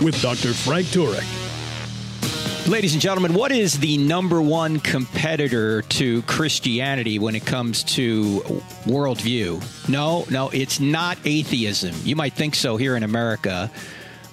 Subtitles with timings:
[0.00, 0.52] with Dr.
[0.52, 1.26] Frank Turek.
[2.68, 8.40] Ladies and gentlemen, what is the number one competitor to Christianity when it comes to
[8.84, 9.88] worldview?
[9.88, 11.94] No, no, it's not atheism.
[12.04, 13.70] You might think so here in America,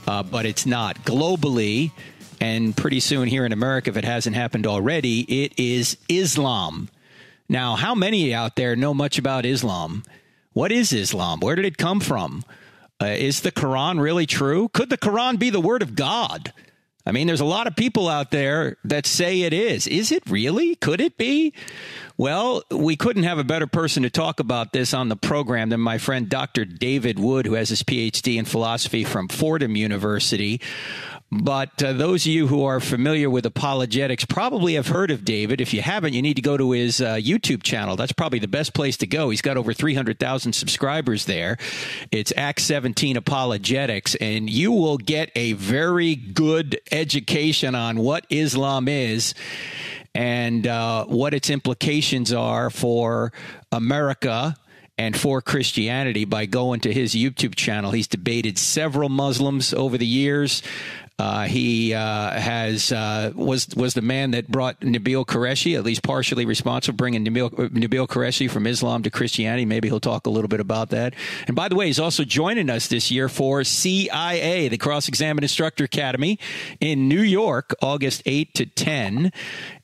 [0.06, 0.98] uh, but it's not.
[1.06, 1.92] Globally,
[2.42, 6.90] and pretty soon here in America, if it hasn't happened already, it is Islam.
[7.48, 10.04] Now, how many out there know much about Islam?
[10.52, 11.40] What is Islam?
[11.40, 12.44] Where did it come from?
[13.02, 14.70] Uh, is the Quran really true?
[14.70, 16.54] Could the Quran be the word of God?
[17.08, 19.86] I mean, there's a lot of people out there that say it is.
[19.86, 20.76] Is it really?
[20.76, 21.54] Could it be?
[22.18, 25.82] Well, we couldn't have a better person to talk about this on the program than
[25.82, 26.66] my friend Dr.
[26.66, 30.62] David Wood, who has his PhD in philosophy from Fordham University.
[31.32, 35.60] But uh, those of you who are familiar with apologetics probably have heard of David.
[35.60, 37.96] If you haven't, you need to go to his uh, YouTube channel.
[37.96, 39.32] That's probably the best place to go.
[39.32, 41.58] He's got over 300,000 subscribers there.
[42.12, 48.88] It's Acts 17 Apologetics, and you will get a very good education on what Islam
[48.88, 49.34] is
[50.14, 53.34] and uh, what its implications are for
[53.72, 54.56] America
[54.98, 57.92] and for Christianity by going to his YouTube channel.
[57.92, 60.64] He's debated several Muslims over the years.
[61.18, 66.04] Uh, he uh, has uh, was was the man that brought Nabil Qureshi, at least
[66.04, 69.64] partially responsible, bringing Nabil, Nabil Qureshi from Islam to Christianity.
[69.64, 71.14] Maybe he'll talk a little bit about that.
[71.48, 75.44] And by the way, he's also joining us this year for CIA, the Cross Examine
[75.44, 76.38] Instructor Academy
[76.82, 79.32] in New York, August 8 to 10.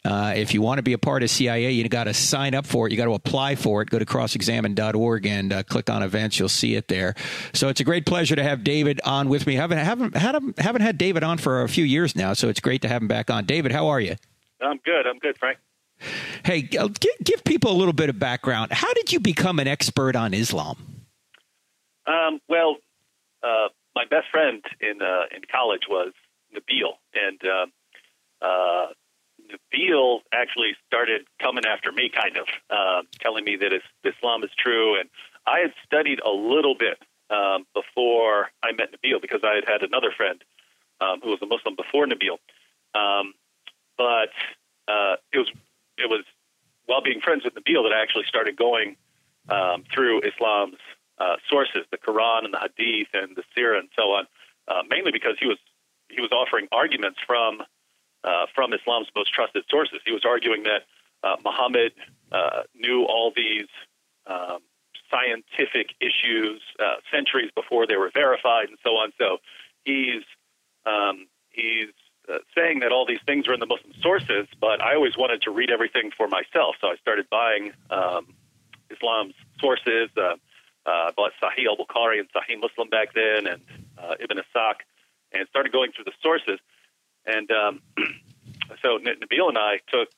[0.04, 2.66] Uh, if you want to be a part of CIA, you got to sign up
[2.66, 2.92] for it.
[2.92, 3.90] You got to apply for it.
[3.90, 6.40] Go to crossexamine.org and uh, click on events.
[6.40, 7.14] You'll see it there.
[7.54, 9.56] So it's a great pleasure to have David on with me.
[9.56, 12.82] Haven't haven't haven't, haven't had David on for a few years now, so it's great
[12.82, 13.46] to have him back on.
[13.46, 14.16] David, how are you?
[14.60, 15.06] I'm good.
[15.06, 15.60] I'm good, Frank.
[16.44, 18.72] Hey, uh, give, give people a little bit of background.
[18.72, 20.78] How did you become an expert on Islam?
[22.08, 22.78] Um, well,
[23.44, 26.14] uh, my best friend in uh, in college was
[26.56, 28.88] Nabil, and uh,
[29.52, 33.72] Nabil actually started coming after me, kind of uh, telling me that
[34.04, 35.10] Islam is true, and
[35.46, 36.98] I had studied a little bit
[37.30, 40.44] um, before I met Nabil because I had had another friend
[41.00, 42.38] um, who was a Muslim before Nabil,
[42.94, 43.34] um,
[43.98, 44.32] but
[44.88, 45.52] uh, it was
[45.98, 46.24] it was
[46.86, 48.98] while being friends with Nabil that I actually started going
[49.50, 50.78] um, through Islam's
[51.20, 54.26] uh, sources, the Quran and the Hadith and the Sirah and so on,
[54.68, 55.58] uh, mainly because he was
[56.10, 57.62] he was offering arguments from
[58.24, 60.00] uh, from Islam's most trusted sources.
[60.06, 60.84] He was arguing that
[61.24, 61.94] uh, Muhammad
[62.32, 63.68] uh, knew all these
[64.28, 64.60] um,
[65.10, 69.12] scientific issues uh, centuries before they were verified, and so on.
[69.18, 69.38] So
[69.84, 70.24] he's
[70.86, 71.94] um, he's
[72.32, 75.42] uh, saying that all these things are in the Muslim sources, but I always wanted
[75.44, 76.76] to read everything for myself.
[76.80, 78.34] So I started buying um,
[78.90, 80.10] Islam's sources.
[80.18, 80.36] Uh,
[80.84, 83.62] uh, bought Sahih al Bukhari and Sahih Muslim back then, and
[84.20, 84.78] Ibn Ishaq,
[85.32, 86.60] and started going through the sources.
[87.26, 87.82] And um,
[88.82, 90.10] so Nabil and I took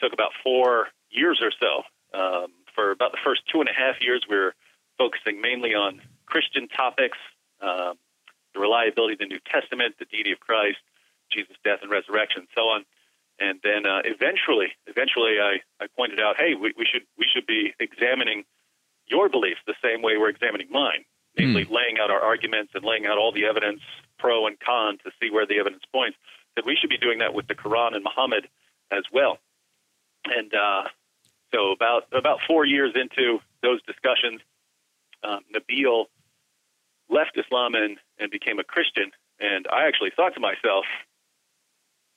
[0.00, 1.82] took about four years or so.
[2.16, 4.54] Um, for about the first two and a half years, we were
[4.98, 7.18] focusing mainly on Christian topics,
[7.60, 7.94] um,
[8.54, 10.78] the reliability of the New Testament, the deity of Christ,
[11.32, 12.84] Jesus' death and resurrection, and so on.
[13.38, 17.46] And then uh, eventually, eventually, I, I pointed out, hey, we, we should we should
[17.46, 18.44] be examining
[19.06, 21.04] your beliefs the same way we're examining mine,
[21.38, 21.70] namely mm.
[21.70, 23.80] laying out our arguments and laying out all the evidence,
[24.18, 26.16] pro and con, to see where the evidence points
[26.56, 28.48] that we should be doing that with the Quran and Muhammad
[28.90, 29.38] as well.
[30.24, 30.84] And uh,
[31.54, 34.40] so, about about four years into those discussions,
[35.22, 36.06] um, Nabil
[37.08, 39.12] left Islam and, and became a Christian.
[39.38, 40.84] And I actually thought to myself,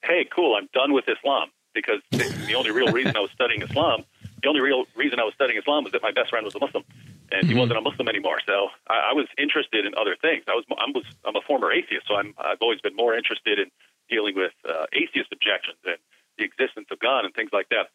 [0.02, 0.56] "Hey, cool!
[0.56, 4.04] I'm done with Islam because the, the only real reason I was studying Islam,
[4.42, 6.60] the only real reason I was studying Islam was that my best friend was a
[6.60, 6.84] Muslim."
[7.32, 7.60] and he mm-hmm.
[7.60, 8.40] wasn't a Muslim anymore.
[8.46, 10.44] So I, I was interested in other things.
[10.48, 13.58] I was I'm, was I'm a former atheist, so I'm I've always been more interested
[13.58, 13.70] in
[14.10, 15.96] dealing with uh, atheist objections and
[16.38, 17.88] the existence of God and things like that.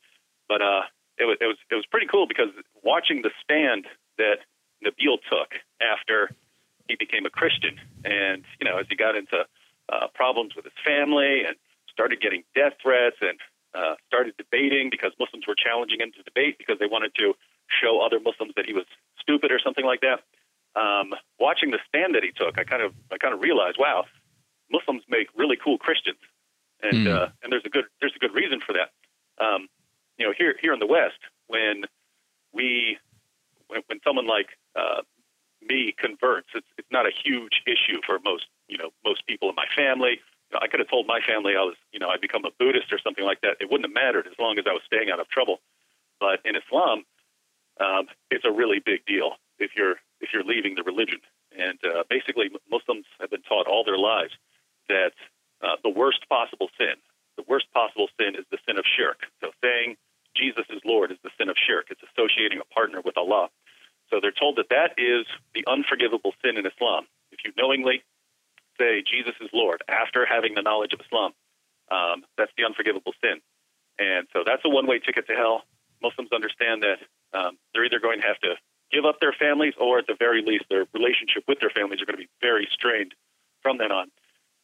[0.48, 0.84] But uh,
[1.18, 2.50] it was it was it was pretty cool because
[2.84, 3.86] watching the stand
[4.18, 4.40] that
[4.84, 6.32] Nabil took after
[6.88, 9.46] he became a Christian, and you know as he got into
[9.90, 11.56] uh, problems with his family and
[11.92, 13.40] started getting death threats and
[13.74, 17.34] uh, started debating because Muslims were challenging him to debate because they wanted to
[17.82, 18.86] show other Muslims that he was
[19.20, 20.22] stupid or something like that.
[20.80, 24.06] Um, watching the stand that he took, I kind of I kind of realized, wow,
[25.66, 26.22] cool Christians,
[26.82, 28.92] and uh, and there's a good there's a good reason for that.
[29.44, 29.68] Um,
[30.18, 31.84] you know, here here in the West, when
[32.54, 32.98] we
[33.68, 35.02] when, when someone like uh,
[35.62, 39.56] me converts, it's it's not a huge issue for most you know most people in
[39.56, 40.22] my family.
[40.52, 42.52] You know, I could have told my family I was you know I'd become a
[42.60, 43.58] Buddhist or something like that.
[43.60, 45.60] It wouldn't have mattered as long as I was staying out of trouble.
[46.20, 47.04] But in Islam,
[47.82, 51.20] um, it's a really big deal if you're if you're leaving the religion.
[51.58, 54.34] And uh, basically, Muslims have been taught all their lives
[54.90, 55.14] that
[55.62, 56.96] uh, the worst possible sin,
[57.38, 59.26] the worst possible sin, is the sin of shirk.
[59.42, 59.98] So saying
[60.36, 61.88] Jesus is Lord is the sin of shirk.
[61.90, 63.50] It's associating a partner with Allah.
[64.10, 67.08] So they're told that that is the unforgivable sin in Islam.
[67.32, 68.04] If you knowingly
[68.78, 71.32] say Jesus is Lord after having the knowledge of Islam,
[71.90, 73.42] um, that's the unforgivable sin.
[73.98, 75.64] And so that's a one-way ticket to hell.
[76.02, 77.00] Muslims understand that
[77.34, 78.56] um, they're either going to have to
[78.92, 82.06] give up their families, or at the very least, their relationship with their families are
[82.06, 83.16] going to be very strained
[83.62, 84.12] from then on.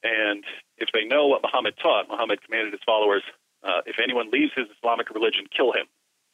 [0.03, 0.43] And
[0.77, 3.23] if they know what Muhammad taught, Muhammad commanded his followers,
[3.63, 5.85] uh, if anyone leaves his Islamic religion, kill him.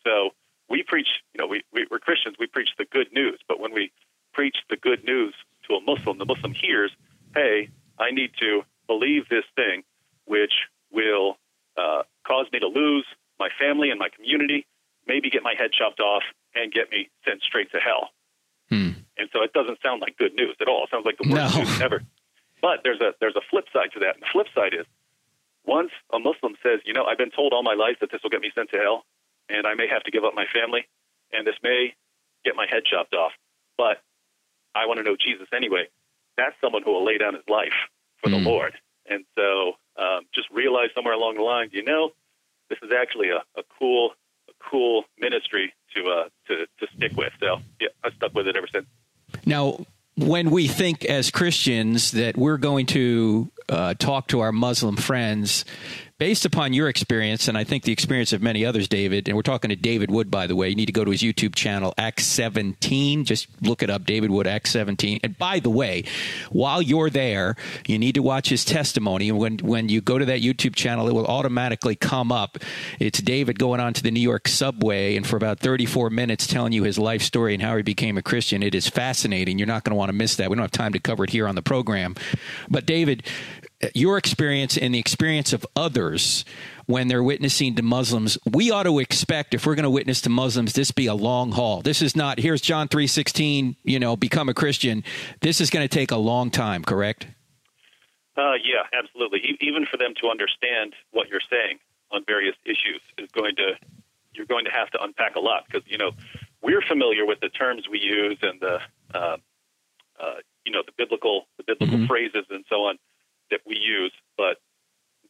[0.06, 0.32] So
[0.70, 3.40] we preach, you know, we, we, we're Christians, we preach the good news.
[3.48, 3.92] But when we
[4.34, 5.34] preach the good news
[5.68, 6.92] to a Muslim, the Muslim hears,
[7.36, 7.70] hey,
[8.00, 9.84] I need to believe this thing,
[10.26, 10.54] which
[10.92, 11.38] will
[11.78, 13.06] uh, cause me to lose
[13.40, 14.66] my family and my community,
[15.08, 16.24] maybe get my head chopped off,
[16.56, 18.10] and get me sent straight to hell.
[18.70, 18.92] Hmm.
[19.18, 20.84] And so it doesn't sound like good news at all.
[20.84, 21.62] It sounds like the worst No.
[21.64, 22.02] news ever.
[22.62, 24.16] But there's a there's a flip side to that.
[24.16, 24.86] And the flip side is
[25.66, 28.30] once a Muslim says, you know, I've been told all my life that this will
[28.30, 29.06] get me sent to hell,
[29.50, 30.88] and I may have to give up my family,
[31.32, 31.94] and this may
[32.46, 33.32] get my head chopped off,
[33.78, 34.02] but
[34.76, 35.88] I want to know Jesus anyway.
[36.38, 37.74] That's someone who will lay down his life
[38.24, 38.46] for the Mm.
[38.46, 38.74] Lord.
[39.10, 42.12] And so um, just realize somewhere along the line, you know,
[42.70, 44.12] this is actually a, a cool
[44.50, 47.34] a cool ministry to uh, to to stick with.
[47.40, 48.86] So yeah, I've stuck with it ever since.
[49.46, 49.86] Now,
[50.16, 55.66] when we think as Christians that we're going to uh, talk to our Muslim friends,
[56.18, 59.44] based upon your experience, and I think the experience of many others, David, and we're
[59.44, 61.94] talking to David Wood, by the way, you need to go to his YouTube channel,
[61.98, 63.24] Acts 17.
[63.24, 65.20] Just look it up, David Wood, Acts 17.
[65.24, 66.06] And by the way,
[66.50, 67.56] while you're there,
[67.86, 69.30] you need to watch his testimony.
[69.30, 72.58] And when, when you go to that YouTube channel, it will automatically come up.
[73.00, 76.74] It's David going on to the New York subway and for about 34 minutes telling
[76.74, 78.64] you his life story and how he became a Christian.
[78.64, 79.60] It is fascinating.
[79.60, 80.50] You're not going to want to miss that.
[80.50, 82.16] We don't have time to cover it here on the program.
[82.70, 83.24] But, David,
[83.94, 86.44] your experience and the experience of others
[86.88, 90.30] when they're witnessing to Muslims, we ought to expect if we're going to witness to
[90.30, 91.82] Muslims, this be a long haul.
[91.82, 93.76] This is not here's John three sixteen.
[93.84, 95.04] You know, become a Christian.
[95.42, 96.84] This is going to take a long time.
[96.84, 97.28] Correct?
[98.36, 99.40] Uh, yeah, absolutely.
[99.40, 101.80] E- even for them to understand what you're saying
[102.12, 103.74] on various issues is going to
[104.34, 106.12] you're going to have to unpack a lot because you know
[106.62, 108.80] we're familiar with the terms we use and the
[109.14, 109.38] uh,
[110.20, 110.36] uh,
[110.66, 112.08] you know the biblical the biblical Mhm.
[112.08, 112.98] phrases and so on
[113.52, 114.58] that we use, but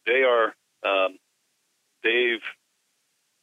[0.05, 1.17] they are um,
[2.03, 2.43] they've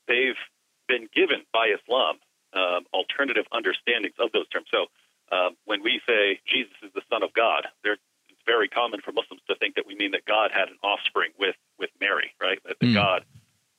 [0.08, 0.40] they've
[0.88, 2.16] been given by Islam
[2.54, 4.66] um, alternative understandings of those terms.
[4.70, 4.86] So
[5.32, 8.00] um, when we say Jesus is the Son of God, it's
[8.46, 11.56] very common for Muslims to think that we mean that God had an offspring with
[11.78, 12.58] with Mary, right?
[12.64, 12.94] That Mm.
[12.94, 13.24] God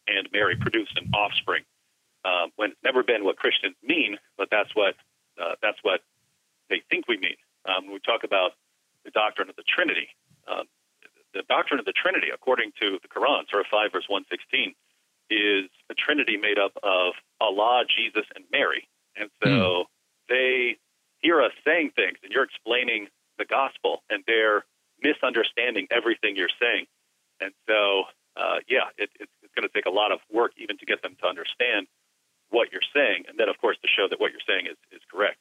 [0.07, 1.63] and Mary produced an offspring.
[2.23, 4.95] Um, when it's never been what Christians mean, but that's what
[5.39, 6.01] uh, that's what
[6.69, 7.37] they think we mean.
[7.65, 8.53] Um, when we talk about
[9.03, 10.09] the doctrine of the Trinity,
[10.47, 10.65] um,
[11.35, 14.73] the doctrine of the Trinity, according to the Quran, Surah 5, verse 116,
[15.29, 18.87] is a Trinity made up of Allah, Jesus, and Mary.
[19.17, 19.85] And so
[20.29, 20.77] they
[21.19, 23.07] hear us saying things, and you're explaining
[23.37, 24.63] the gospel, and they're
[25.03, 26.85] misunderstanding everything you're saying.
[27.41, 28.03] And so,
[28.37, 31.01] uh, yeah, it, it's, it's going to take a lot of work even to get
[31.01, 31.87] them to understand
[32.49, 35.01] what you're saying, and then, of course, to show that what you're saying is, is
[35.11, 35.37] correct.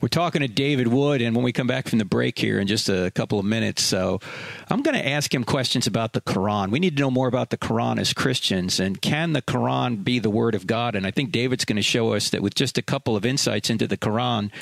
[0.00, 2.68] We're talking to David Wood, and when we come back from the break here in
[2.68, 4.20] just a couple of minutes, so
[4.70, 6.70] I'm going to ask him questions about the Quran.
[6.70, 10.20] We need to know more about the Quran as Christians, and can the Quran be
[10.20, 10.94] the Word of God?
[10.94, 13.70] And I think David's going to show us that with just a couple of insights
[13.70, 14.52] into the Quran,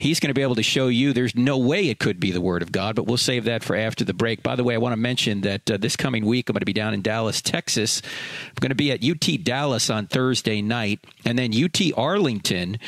[0.00, 2.40] he's going to be able to show you there's no way it could be the
[2.40, 4.42] Word of God, but we'll save that for after the break.
[4.42, 6.66] By the way, I want to mention that uh, this coming week, I'm going to
[6.66, 8.00] be down in Dallas, Texas.
[8.48, 12.78] I'm going to be at UT Dallas on Thursday night, and then UT Arlington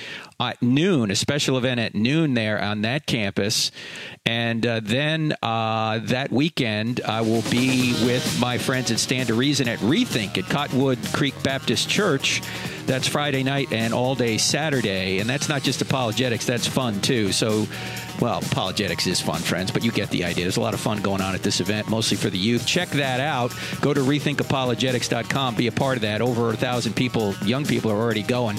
[0.51, 3.71] at noon, a special event at noon there on that campus.
[4.25, 9.35] And uh, then uh, that weekend, I will be with my friends at Stand to
[9.35, 12.43] Reason at Rethink at Cottonwood Creek Baptist Church.
[12.87, 15.19] That's Friday night and all day Saturday.
[15.21, 17.33] And that's not just apologetics, that's fun too.
[17.33, 17.67] So,
[18.21, 20.45] well, apologetics is fun, friends, but you get the idea.
[20.45, 22.67] There's a lot of fun going on at this event, mostly for the youth.
[22.67, 23.53] Check that out.
[23.81, 26.21] Go to rethinkapologetics.com, be a part of that.
[26.21, 28.57] Over a thousand people, young people, are already going.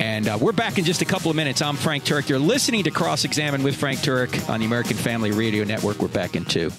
[0.00, 1.62] And uh, we're back in just a couple of minutes.
[1.62, 2.28] I'm Frank Turek.
[2.28, 5.98] You're listening to Cross Examine with Frank Turek on the American Family Radio Network.
[6.00, 6.70] We're back in two.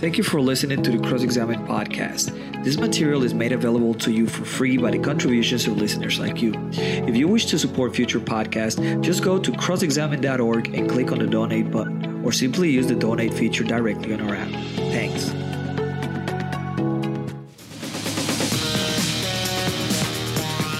[0.00, 2.32] Thank you for listening to the Cross Examine podcast.
[2.62, 6.42] This material is made available to you for free by the contributions of listeners like
[6.42, 6.52] you.
[6.72, 11.26] If you wish to support future podcasts, just go to crossexamine.org and click on the
[11.26, 14.50] donate button, or simply use the donate feature directly on our app.
[14.76, 15.32] Thanks.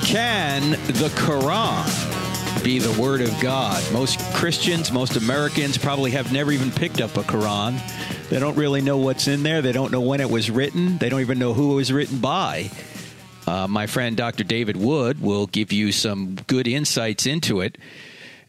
[0.06, 3.82] Can the Quran be the Word of God?
[3.92, 7.76] Most Christians, most Americans probably have never even picked up a Quran.
[8.30, 9.62] They don't really know what's in there.
[9.62, 10.96] They don't know when it was written.
[10.98, 12.70] They don't even know who it was written by.
[13.48, 14.44] Uh, my friend Dr.
[14.44, 17.76] David Wood will give you some good insights into it.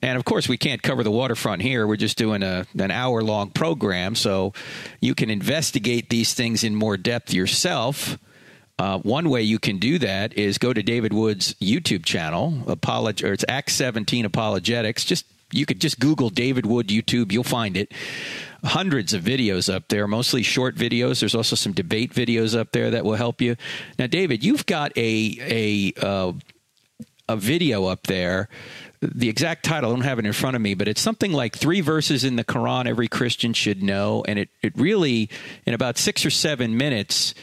[0.03, 1.87] And of course, we can't cover the waterfront here.
[1.87, 4.53] We're just doing a, an hour long program, so
[5.01, 8.19] you can investigate these things in more depth yourself.
[8.79, 13.24] Uh, one way you can do that is go to David Wood's YouTube channel, Apolog-
[13.24, 15.03] or it's Acts 17 Apologetics.
[15.03, 17.91] Just you could just Google David Wood YouTube, you'll find it.
[18.63, 21.19] Hundreds of videos up there, mostly short videos.
[21.19, 23.55] There's also some debate videos up there that will help you.
[23.98, 26.34] Now, David, you've got a a uh,
[27.29, 28.50] a video up there.
[29.01, 31.55] The exact title, I don't have it in front of me, but it's something like
[31.55, 34.24] three verses in the Quran every Christian should know.
[34.27, 35.29] And it, it really,
[35.67, 37.36] in about six or seven minutes,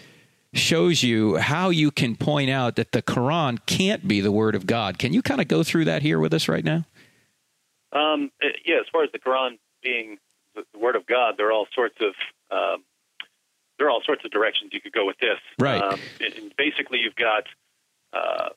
[0.55, 4.67] shows you how you can point out that the Quran can't be the Word of
[4.67, 4.99] God.
[4.99, 6.85] Can you kind of go through that here with us right now?
[7.93, 10.19] Um, uh, yeah, as far as the Quran being
[10.55, 12.15] the Word of God, there are all sorts of
[12.51, 12.85] um,
[13.79, 15.39] there are all sorts of directions you could go with this.
[15.59, 15.83] Right.
[15.83, 17.45] Um, and basically, you've got
[18.13, 18.51] uh,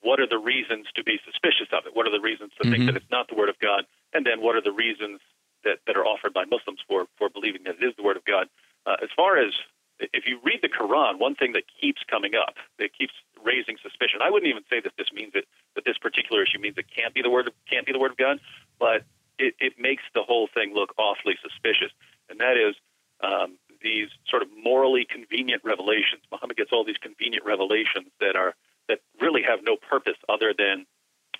[0.00, 1.94] what are the reasons to be suspicious of it?
[1.94, 2.70] What are the reasons to Mhm.
[2.70, 3.84] think that it's not the Word of God?
[4.14, 5.20] And then what are the reasons
[5.64, 8.24] that, that are offered by Muslims for, for believing that it is the Word of
[8.24, 8.48] God?
[8.86, 9.52] Uh, as far as
[10.00, 13.14] if you read the Quran, one thing that keeps coming up, that keeps
[13.44, 14.20] raising suspicion.
[14.22, 17.14] I wouldn't even say that this means it, that this particular issue means it can't
[17.14, 18.40] be the word of, can't be the word of God,
[18.78, 19.04] but
[19.38, 21.92] it, it makes the whole thing look awfully suspicious.
[22.28, 22.74] And that is
[23.22, 26.22] um, these sort of morally convenient revelations.
[26.30, 28.54] Muhammad gets all these convenient revelations that are
[28.88, 30.86] that really have no purpose other than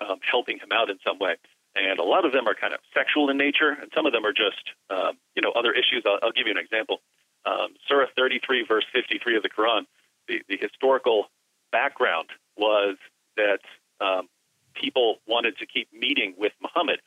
[0.01, 1.35] um, helping him out in some way.
[1.75, 4.25] And a lot of them are kind of sexual in nature, and some of them
[4.25, 6.03] are just um, you know other issues.
[6.05, 7.01] I'll, I'll give you an example.
[7.45, 9.85] Um, Surah 33, verse 53 of the Quran.
[10.27, 11.29] The, the historical
[11.71, 12.97] background was
[13.37, 13.59] that
[14.01, 14.27] um,
[14.73, 16.99] people wanted to keep meeting with Muhammad.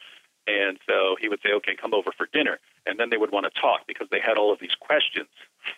[0.47, 2.59] And so he would say, okay, come over for dinner.
[2.85, 5.29] And then they would want to talk because they had all of these questions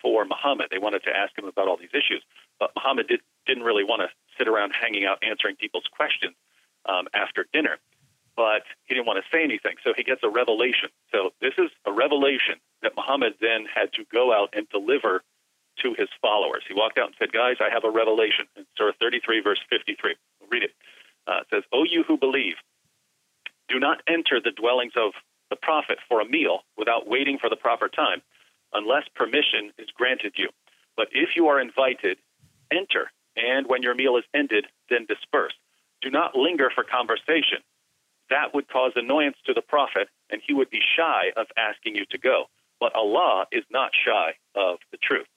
[0.01, 0.67] for Muhammad.
[0.71, 2.23] They wanted to ask him about all these issues.
[2.59, 6.33] But Muhammad did, didn't really want to sit around hanging out answering people's questions
[6.89, 7.77] um, after dinner.
[8.35, 9.75] But he didn't want to say anything.
[9.83, 10.89] So he gets a revelation.
[11.11, 12.55] So this is a revelation
[12.85, 15.23] that Muhammad then had to go out and deliver
[15.81, 16.63] to his followers.
[16.67, 18.45] He walked out and said, Guys, I have a revelation.
[18.55, 20.13] In Surah 33, verse 53.
[20.39, 20.71] We'll read it.
[21.25, 22.55] Uh, it says, O you who believe,
[23.67, 25.13] do not enter the dwellings of
[25.49, 28.21] the prophet for a meal without waiting for the proper time,
[28.71, 30.49] unless permission is granted you.
[30.95, 32.19] But if you are invited,
[32.71, 35.53] enter, and when your meal is ended, then disperse.
[36.01, 37.65] Do not linger for conversation.
[38.29, 42.05] That would cause annoyance to the prophet, and he would be shy of asking you
[42.11, 42.45] to go.
[42.79, 45.27] But Allah is not shy of the truth.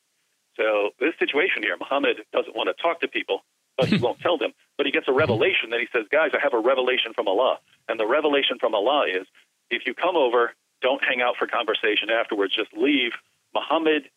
[0.56, 3.44] So this situation here, Muhammad doesn't want to talk to people,
[3.76, 4.52] but he won't tell them.
[4.76, 7.58] But he gets a revelation that he says, guys, I have a revelation from Allah.
[7.88, 9.26] And the revelation from Allah is
[9.70, 10.52] if you come over,
[10.82, 13.12] don't hang out for conversation afterwards, just leave.
[13.54, 14.08] Muhammad,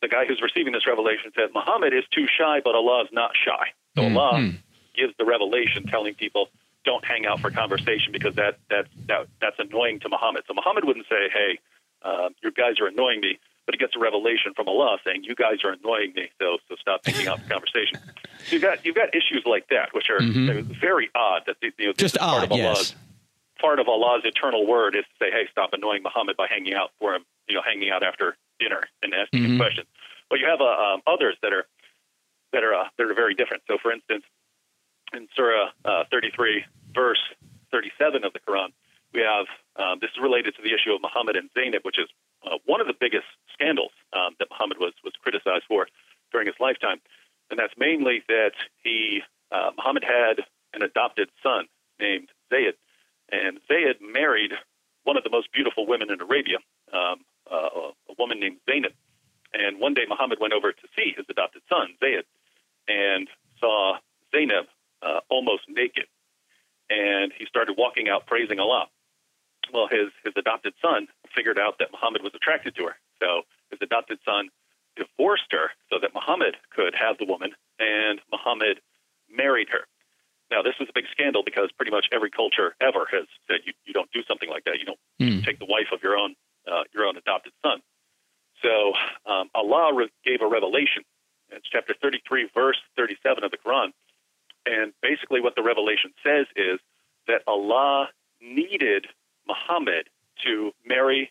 [0.00, 3.32] the guy who's receiving this revelation, says, Muhammad is too shy, but Allah is not
[3.34, 3.72] shy.
[3.96, 4.50] So hmm, Allah hmm.
[4.94, 6.48] gives the revelation telling people,
[6.84, 10.42] don't hang out for conversation because that, that, that, that's annoying to Muhammad.
[10.48, 11.58] So Muhammad wouldn't say, hey,
[12.04, 15.36] uh, you guys are annoying me but he gets a revelation from Allah saying, "You
[15.36, 17.98] guys are annoying me, so so stop taking out the conversation."
[18.44, 20.64] So you've got you've got issues like that, which are Mhm.
[20.80, 21.44] very odd.
[21.46, 22.96] That you know, Just is part odd, of Allah's yes.
[23.60, 26.90] part of Allah's eternal word is to say, "Hey, stop annoying Muhammad by hanging out
[26.98, 29.58] for him, you know, hanging out after dinner and asking him Mhm.
[29.58, 29.86] questions."
[30.28, 31.68] But you have uh, um, others that are
[32.52, 33.62] that are uh, that are very different.
[33.68, 34.24] So, for instance,
[35.14, 36.64] in Surah uh, 33,
[36.96, 37.22] verse
[37.70, 38.72] 37 of the Quran,
[39.12, 42.08] we have um, this is related to the issue of Muhammad and Zaynab, which is
[42.44, 45.86] uh, one of the biggest scandals um, that Muhammad was was criticized for
[46.30, 47.00] during his lifetime,
[47.50, 48.52] and that's mainly that
[48.82, 51.66] he uh, Muhammad had an adopted son
[52.00, 52.74] named Zayd,
[53.30, 54.52] and Zayd married
[55.04, 56.58] one of the most beautiful women in Arabia,
[56.92, 58.92] um, uh, a woman named Zainab.
[59.52, 62.24] And one day Muhammad went over to see his adopted son Zayd,
[62.88, 63.28] and
[63.60, 63.98] saw
[64.34, 64.66] Zainab
[65.02, 66.06] uh, almost naked,
[66.88, 68.88] and he started walking out praising Allah
[69.72, 72.96] well, his his adopted son figured out that Muhammad was attracted to her.
[73.20, 74.48] So his adopted son
[74.96, 78.80] divorced her so that Muhammad could have the woman, and Muhammad
[79.30, 79.86] married her.
[80.50, 83.72] Now, this was a big scandal because pretty much every culture ever has said you,
[83.86, 84.78] you don't do something like that.
[84.78, 85.40] You don't Hmm.
[85.42, 86.34] take the wife of your own
[86.70, 87.80] uh, your own adopted son.
[88.62, 88.92] So
[89.26, 91.02] um, Allah re- gave a revelation.
[91.50, 93.92] It's chapter 33, verse 37 of the Quran.
[94.66, 96.78] And basically, what the revelation says is
[97.26, 98.08] that Allah
[98.40, 99.06] needed
[99.46, 100.08] Muhammad
[100.44, 101.30] to marry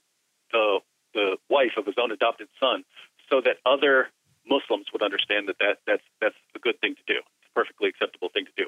[0.52, 0.80] the,
[1.14, 2.84] the wife of his own adopted son
[3.30, 4.08] so that other
[4.48, 7.20] Muslims would understand that, that that's, that's a good thing to do.
[7.20, 8.68] It's a perfectly acceptable thing to do.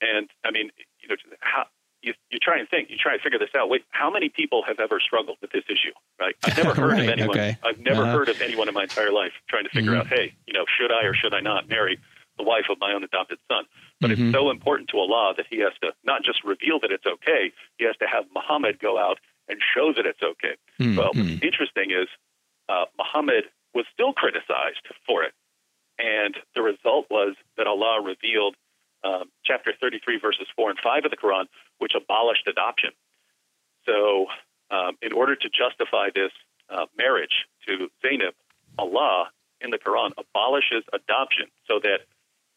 [0.00, 1.66] And I mean, you know, how,
[2.02, 3.68] you, you try and think, you try and figure this out.
[3.68, 5.92] Wait, how many people have ever struggled with this issue?
[6.18, 6.34] Right?
[6.44, 7.30] I've never heard right, of anyone.
[7.30, 7.58] Okay.
[7.64, 8.12] I've never uh-huh.
[8.12, 10.00] heard of anyone in my entire life trying to figure mm-hmm.
[10.00, 11.98] out, hey, you know, should I or should I not marry
[12.36, 13.64] the wife of my own adopted son?
[14.00, 14.28] But mm-hmm.
[14.28, 17.52] it's so important to Allah that He has to not just reveal that it's okay,
[17.78, 20.54] He has to have Muhammad go out and show that it's okay.
[20.80, 20.96] Mm-hmm.
[20.96, 22.08] Well, what's interesting is
[22.68, 25.32] uh, Muhammad was still criticized for it,
[25.98, 28.54] and the result was that Allah revealed
[29.04, 31.46] um, chapter 33, verses 4 and 5 of the Quran,
[31.78, 32.90] which abolished adoption.
[33.86, 34.26] So,
[34.70, 36.32] um, in order to justify this
[36.68, 38.34] uh, marriage to Zainab,
[38.78, 42.00] Allah in the Quran abolishes adoption so that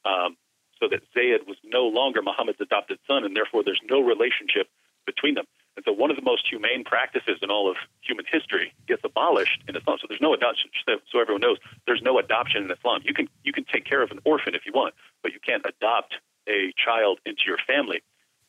[0.04, 0.38] um,
[0.80, 4.68] so that Zayd was no longer Muhammad's adopted son, and therefore there's no relationship
[5.06, 5.46] between them.
[5.78, 9.64] And so, one of the most humane practices in all of human history gets abolished
[9.68, 9.98] in Islam.
[10.02, 10.70] So, there's no adoption.
[10.86, 13.02] So, everyone knows there's no adoption in Islam.
[13.06, 15.64] You can you can take care of an orphan if you want, but you can't
[15.66, 16.16] adopt
[16.50, 18.02] a child into your family.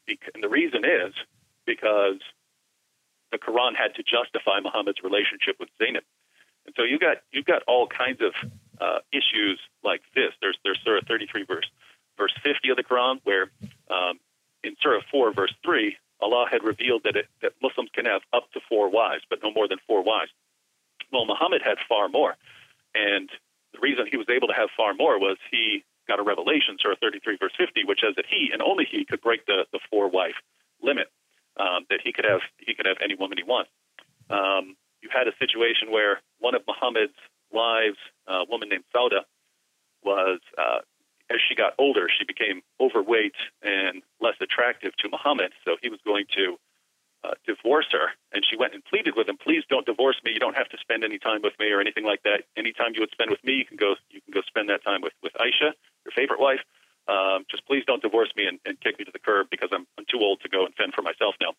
[0.09, 1.15] And the reason is
[1.65, 2.19] because
[3.31, 6.03] the Quran had to justify Muhammad's relationship with Zainab.
[6.67, 8.35] And so you got you've got all kinds of
[8.81, 10.33] uh, issues like this.
[10.41, 11.71] There's there's Surah 33 verse verse 50 of
[12.83, 13.51] the Quran where
[13.91, 14.19] um,
[14.65, 18.51] in Surah 4 verse 3 Allah had revealed that it, that Muslims can have up
[18.53, 20.31] to four wives, but no more than four wives.
[21.13, 22.37] Well, Muhammad had far more,
[22.95, 23.29] and
[23.75, 26.95] the reason he was able to have far more was he got a revelation, Surah
[27.01, 30.09] 33, verse 50, which says that he and only he could break the, the four
[30.09, 30.37] wife
[30.83, 31.09] limit,
[31.59, 33.71] um, that he could have he could have any woman he wants.
[34.31, 37.19] Um, you had a situation where one of Muhammad's
[37.51, 39.27] wives, a woman named Sauda,
[40.03, 40.81] was uh,
[41.31, 45.99] as she got older, she became overweight and less attractive to Muhammad, so he was
[46.07, 46.57] going to
[47.25, 48.15] uh, divorce her.
[48.33, 50.33] And she went and pleaded with him, "Please don't divorce me.
[50.33, 52.45] You don't have to spend any time with me or anything like that.
[52.57, 54.85] Any time you would spend with me, you can go you can go spend that
[54.85, 56.61] time with with Aisha, your favorite wife.
[57.09, 59.87] Um, just please don't divorce me and, and kick me to the curb because I'm
[59.99, 61.53] I'm too old to go and fend for myself now."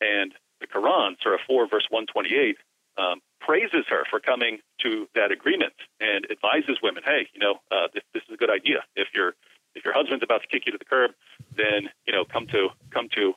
[0.00, 2.56] And the Quran, Surah 4, verse 128,
[2.98, 7.88] um, praises her for coming to that agreement and advises women, "Hey, you know, uh,
[7.92, 8.84] this this is a good idea.
[8.96, 9.34] If your
[9.78, 11.12] if your husband's about to kick you to the curb,
[11.56, 13.34] then you know, come to come to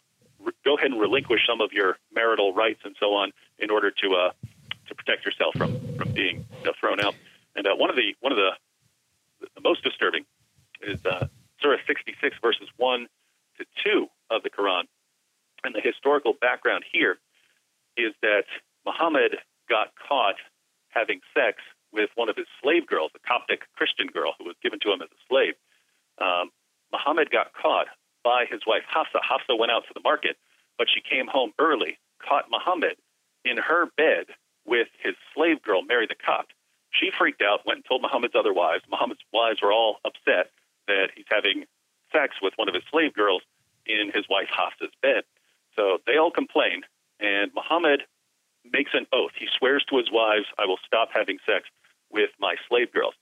[0.65, 4.13] go ahead and relinquish some of your marital rights and so on in order to
[4.15, 4.32] uh,
[4.88, 7.15] to protect yourself from from being you know, thrown out.
[7.56, 8.51] And uh, one of the one of the,
[9.56, 10.25] the most disturbing
[10.82, 11.27] is uh,
[11.62, 13.08] Surah 66 verses one
[13.60, 14.84] to two of the Quran.
[15.63, 17.19] And the historical background here
[17.95, 18.45] is that
[18.84, 19.38] Muhammad
[19.69, 20.38] got caught
[20.89, 21.58] having sex
[21.93, 25.01] with one of his slave girls, a Coptic Christian girl who was given to him
[25.01, 25.54] as a slave.
[26.19, 26.52] Um,
[26.91, 27.88] Muhammad got caught
[28.24, 29.19] by his wife Hafsa.
[29.21, 30.38] Hafsa went out to the market,
[30.78, 32.97] but she came home early, caught Muhammad
[33.45, 34.28] in her bed
[34.65, 36.54] with his slave girl, Mary the Copt.
[36.91, 38.84] She freaked out, went and told Muhammad's other wives.
[38.89, 40.52] Muhammad's wives were all upset
[40.88, 41.65] that he's having
[42.12, 43.41] sex with one of his slave girls
[43.86, 45.24] in his wife Hafsa's bed.
[45.76, 46.82] So they all complain,
[47.19, 48.04] and Muhammad
[48.71, 49.32] makes an oath.
[49.39, 51.69] He swears to his wives, I will stop having sex
[52.12, 53.15] with my slave girls.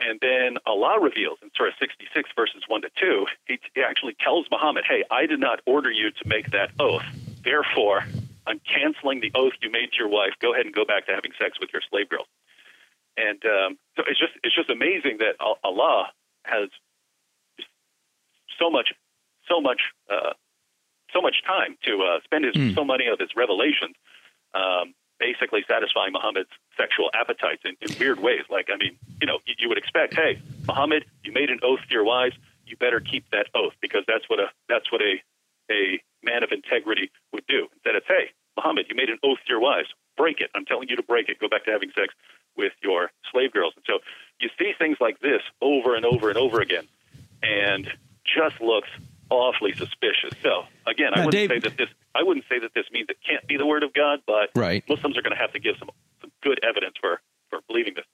[0.00, 4.46] And then Allah reveals in Surah 66, verses 1 to 2, he, he actually tells
[4.50, 7.04] Muhammad, Hey, I did not order you to make that oath.
[7.44, 8.04] Therefore,
[8.46, 10.32] I'm canceling the oath you made to your wife.
[10.40, 12.26] Go ahead and go back to having sex with your slave girl.
[13.16, 16.10] And um, so it's just it's just amazing that Allah
[16.42, 16.68] has
[18.58, 18.92] so much
[19.48, 19.80] so much
[20.10, 20.32] uh,
[21.12, 22.74] so much time to uh, spend his, mm.
[22.74, 23.94] so many of his revelations
[24.54, 28.42] um, basically satisfying Muhammad's sexual appetites in, in, weird ways.
[28.50, 31.80] Like, I mean, you know, you, you, would expect, hey, Muhammad, you made an oath
[31.88, 35.22] to your wives, you better keep that oath because that's what a that's what a
[35.70, 37.68] a man of integrity would do.
[37.74, 40.50] Instead, it's, hey, Muhammad, you made an oath to your wives, break it.
[40.54, 41.38] I'm telling you to break it.
[41.38, 42.14] Go back to having sex
[42.56, 43.72] with your slave girls.
[43.76, 43.98] And so
[44.40, 46.86] you see things like this over and over and over again,
[47.42, 47.90] and
[48.24, 48.88] just looks
[49.30, 50.32] awfully suspicious.
[50.42, 53.18] So again, I wouldn't Dave, say that this I wouldn't say that this means it
[53.26, 54.84] can't be the word of God, but right.
[54.88, 55.90] Muslims are going to have to give some
[56.44, 58.04] good evidence for for believing this.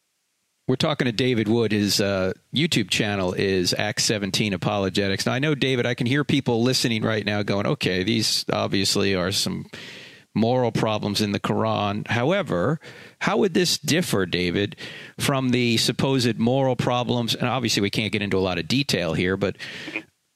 [0.68, 1.72] We're talking to David Wood.
[1.72, 5.26] His uh, YouTube channel is Acts 17 Apologetics.
[5.26, 9.16] Now, I know, David, I can hear people listening right now going, okay, these obviously
[9.16, 9.66] are some
[10.32, 12.06] moral problems in the Quran.
[12.06, 12.78] However,
[13.20, 14.76] how would this differ, David,
[15.18, 17.34] from the supposed moral problems?
[17.34, 19.56] And obviously, we can't get into a lot of detail here, but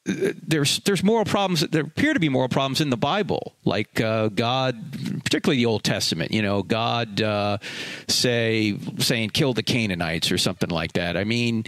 [0.05, 1.61] there's there's moral problems.
[1.61, 4.93] There appear to be moral problems in the Bible, like uh, God,
[5.25, 6.31] particularly the Old Testament.
[6.31, 7.59] You know, God uh,
[8.07, 11.17] say saying kill the Canaanites or something like that.
[11.17, 11.65] I mean,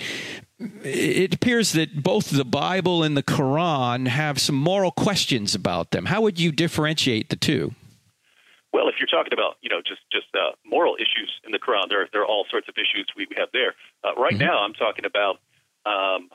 [0.59, 6.05] it appears that both the Bible and the Quran have some moral questions about them.
[6.05, 7.75] How would you differentiate the two?
[8.73, 11.89] Well, if you're talking about you know just just uh, moral issues in the Quran,
[11.89, 13.75] there there are all sorts of issues we, we have there.
[14.05, 14.45] Uh, right mm-hmm.
[14.45, 15.39] now, I'm talking about
[15.87, 16.29] um,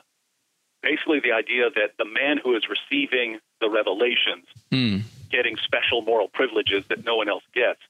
[0.82, 5.02] basically the idea that the man who is receiving the revelations mm.
[5.30, 7.80] getting special moral privileges that no one else gets,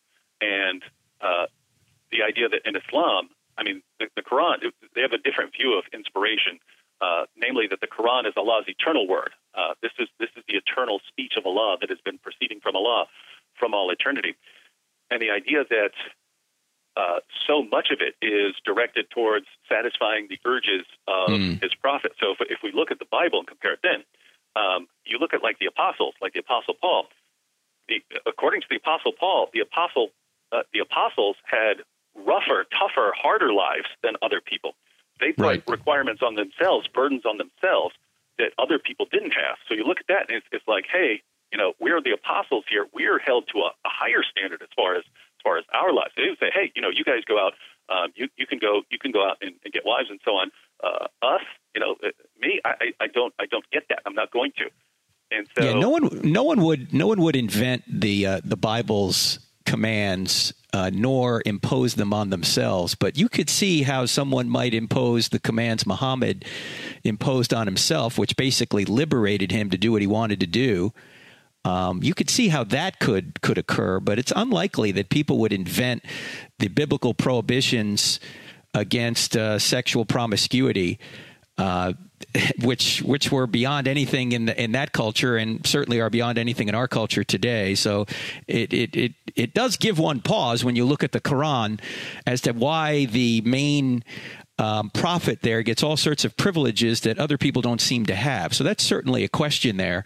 [0.40, 0.82] and
[1.20, 1.46] uh,
[2.10, 4.58] the idea that in Islam, I mean, the, the Quran,
[4.94, 6.58] they have a different view of inspiration.
[7.00, 9.30] Uh, namely, that the Quran is Allah's eternal word.
[9.56, 12.76] Uh, this is this is the eternal speech of Allah that has been proceeding from
[12.76, 13.06] Allah
[13.58, 14.36] from all eternity,
[15.10, 15.90] and the idea that
[16.96, 21.62] uh, so much of it is directed towards satisfying the urges of mm.
[21.62, 22.12] his prophet.
[22.20, 24.04] So if, if, we look at the Bible and compare it then,
[24.54, 27.06] um, you look at like the apostles, like the apostle Paul.
[27.88, 30.10] The, according to the apostle Paul, the apostle
[30.52, 31.82] uh, the apostles had
[32.14, 34.74] rougher, tougher, harder lives than other people.
[35.18, 35.62] They put right.
[35.66, 37.94] requirements on themselves, burdens on themselves
[38.38, 39.56] that other people didn't have.
[39.68, 42.64] So you look at that, and it's, it's like, hey, you know, we're the apostles
[42.68, 42.86] here.
[42.92, 45.04] We're held to a, a higher standard as far as
[45.42, 46.12] far as our lives.
[46.16, 47.54] They would say, hey, you know, you guys go out,
[47.88, 50.32] um, you you can go, you can go out and, and get wives and so
[50.32, 50.50] on.
[50.82, 51.42] Uh, us,
[51.74, 52.08] you know, uh,
[52.40, 54.00] me, I, I don't, I don't get that.
[54.06, 54.64] I'm not going to.
[55.30, 58.56] And so, yeah, no one, no one would, no one would invent the uh, the
[58.56, 62.94] Bible's commands uh, nor impose them on themselves.
[62.94, 66.44] But you could see how someone might impose the commands Muhammad
[67.04, 70.92] imposed on himself, which basically liberated him to do what he wanted to do.
[71.64, 75.52] Um, you could see how that could could occur, but it's unlikely that people would
[75.52, 76.04] invent
[76.58, 78.18] the biblical prohibitions
[78.74, 80.98] against uh, sexual promiscuity,
[81.58, 81.92] uh,
[82.62, 86.68] which which were beyond anything in the, in that culture, and certainly are beyond anything
[86.68, 87.76] in our culture today.
[87.76, 88.06] So
[88.48, 91.80] it it it it does give one pause when you look at the Quran
[92.26, 94.02] as to why the main
[94.58, 98.52] um, prophet there gets all sorts of privileges that other people don't seem to have.
[98.54, 100.04] So that's certainly a question there.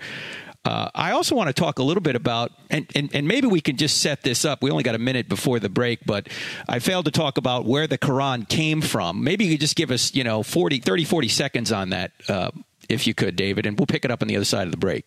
[0.66, 3.61] Uh, I also want to talk a little bit about, and, and, and maybe we
[3.61, 4.62] can just set this up.
[4.62, 6.29] We only got a minute before the break, but
[6.68, 9.22] I failed to talk about where the Quran came from.
[9.22, 12.50] Maybe you could just give us, you know, 40, 30, 40 seconds on that, uh,
[12.88, 14.76] if you could, David, and we'll pick it up on the other side of the
[14.76, 15.05] break.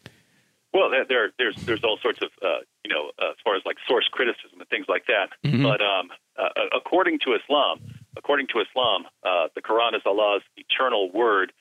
[0.74, 3.78] Well, there, there's there's all sorts of uh, you know uh, as far as like
[3.88, 5.30] source criticism and things like that.
[5.44, 5.64] Mm-hmm.
[5.64, 7.80] But um, uh, according to Islam,
[8.16, 11.54] according to Islam, uh, the Quran is Allah's eternal word,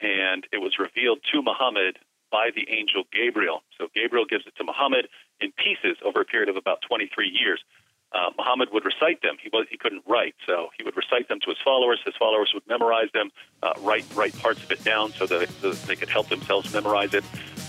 [0.00, 1.98] and it was revealed to Muhammad
[2.30, 3.62] by the angel Gabriel.
[3.78, 5.08] So Gabriel gives it to Muhammad
[5.40, 7.62] in pieces over a period of about 23 years.
[8.12, 9.36] Uh, Muhammad would recite them.
[9.42, 12.00] He was he couldn't write, so he would recite them to his followers.
[12.04, 13.30] His followers would memorize them,
[13.62, 16.72] uh, write write parts of it down so that, so that they could help themselves
[16.72, 17.24] memorize it.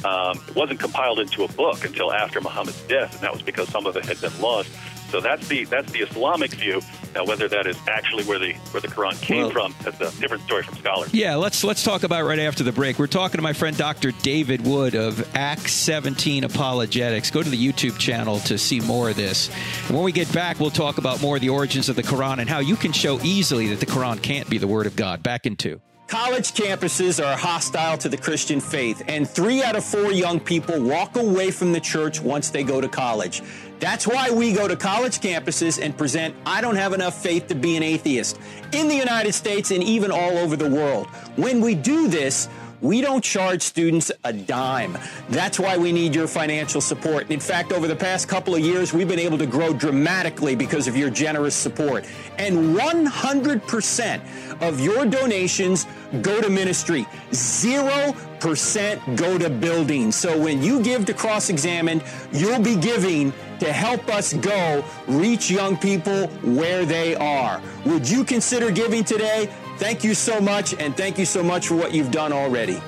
[0.05, 3.67] Um, it wasn't compiled into a book until after Muhammad's death, and that was because
[3.69, 4.69] some of it had been lost.
[5.09, 6.81] So that's the that's the Islamic view.
[7.15, 10.19] Now, whether that is actually where the where the Quran came well, from, that's a
[10.19, 11.13] different story from scholars.
[11.13, 12.99] Yeah, let's let's talk about right after the break.
[12.99, 14.11] We're talking to my friend Dr.
[14.11, 17.31] David Wood of Acts 17 Apologetics.
[17.31, 19.49] Go to the YouTube channel to see more of this.
[19.87, 22.39] And when we get back, we'll talk about more of the origins of the Quran
[22.39, 25.23] and how you can show easily that the Quran can't be the Word of God.
[25.23, 25.81] Back in two.
[26.07, 30.81] College campuses are hostile to the Christian faith, and three out of four young people
[30.81, 33.41] walk away from the church once they go to college.
[33.79, 37.55] That's why we go to college campuses and present I Don't Have Enough Faith to
[37.55, 38.39] Be an Atheist
[38.73, 41.07] in the United States and even all over the world.
[41.35, 42.49] When we do this,
[42.81, 44.97] we don't charge students a dime.
[45.29, 47.31] That's why we need your financial support.
[47.31, 50.87] In fact, over the past couple of years, we've been able to grow dramatically because
[50.87, 52.05] of your generous support.
[52.37, 55.87] And 100% of your donations
[56.21, 57.07] go to ministry.
[57.31, 60.11] 0% go to building.
[60.11, 65.49] So when you give to Cross Examined, you'll be giving to help us go reach
[65.49, 67.61] young people where they are.
[67.85, 69.49] Would you consider giving today?
[69.77, 72.81] Thank you so much, and thank you so much for what you've done already.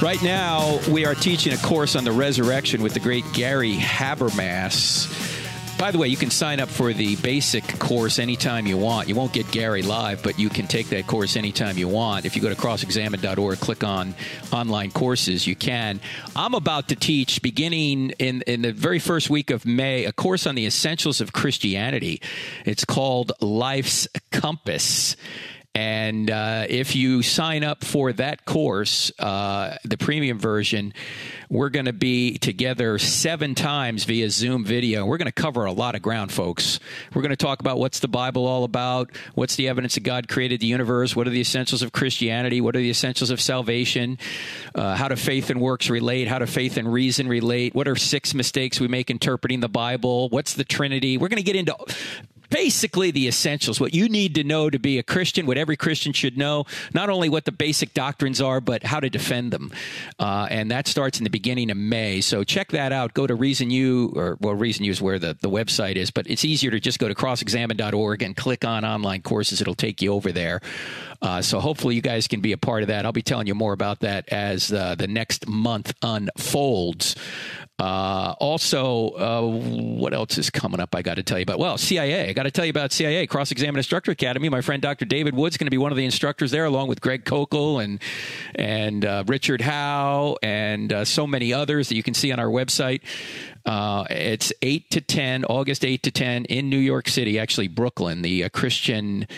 [0.00, 5.12] Right now, we are teaching a course on the resurrection with the great Gary Habermas.
[5.78, 9.08] By the way, you can sign up for the basic course anytime you want.
[9.08, 12.26] You won't get Gary live, but you can take that course anytime you want.
[12.26, 14.16] If you go to crossexamined.org, click on
[14.52, 16.00] online courses, you can.
[16.34, 20.48] I'm about to teach, beginning in, in the very first week of May, a course
[20.48, 22.22] on the essentials of Christianity.
[22.64, 25.14] It's called Life's Compass
[25.78, 30.92] And uh, if you sign up for that course, uh, the premium version,
[31.48, 35.06] we're going to be together seven times via Zoom video.
[35.06, 36.80] We're going to cover a lot of ground, folks.
[37.14, 40.26] We're going to talk about what's the Bible all about, what's the evidence that God
[40.26, 44.18] created the universe, what are the essentials of Christianity, what are the essentials of salvation,
[44.74, 47.94] uh, how do faith and works relate, how do faith and reason relate, what are
[47.94, 51.18] six mistakes we make interpreting the Bible, what's the Trinity.
[51.18, 51.76] We're going to get into
[52.50, 56.12] basically the essentials, what you need to know to be a Christian, what every Christian
[56.12, 59.72] should know, not only what the basic doctrines are, but how to defend them.
[60.18, 62.20] Uh, and that starts in the beginning of May.
[62.20, 63.14] So check that out.
[63.14, 66.26] Go to Reason U, or well, Reason U is where the, the website is, but
[66.28, 69.60] it's easier to just go to crossexamine.org and click on online courses.
[69.60, 70.60] It'll take you over there.
[71.20, 73.04] Uh, so hopefully you guys can be a part of that.
[73.04, 77.16] I'll be telling you more about that as uh, the next month unfolds.
[77.78, 80.96] Uh, also, uh, what else is coming up?
[80.96, 81.60] I got to tell you about.
[81.60, 82.28] Well, CIA.
[82.28, 84.48] I got to tell you about CIA Cross Examine Instructor Academy.
[84.48, 85.04] My friend Dr.
[85.04, 87.82] David Wood's is going to be one of the instructors there, along with Greg Koukl
[87.82, 88.00] and
[88.56, 92.48] and uh, Richard Howe and uh, so many others that you can see on our
[92.48, 93.02] website.
[93.64, 98.22] Uh, it's eight to ten, August eight to ten in New York City, actually Brooklyn,
[98.22, 99.28] the uh, Christian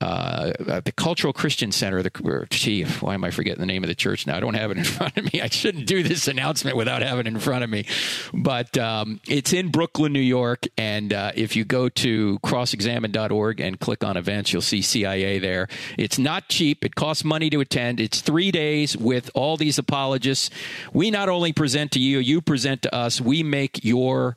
[0.00, 2.02] uh, the Cultural Christian Center.
[2.02, 4.36] The gee, why am I forgetting the name of the church now?
[4.36, 5.40] I don't have it in front of me.
[5.42, 7.86] I shouldn't do this announcement without having it in front of me.
[8.32, 13.78] But um, it's in Brooklyn, New York, and uh, if you go to crossexamine.org and
[13.78, 15.68] click on events, you'll see CIA there.
[15.98, 16.84] It's not cheap.
[16.84, 18.00] It costs money to attend.
[18.00, 20.50] It's three days with all these apologists.
[20.92, 23.20] We not only present to you, you present to us.
[23.20, 24.36] We make your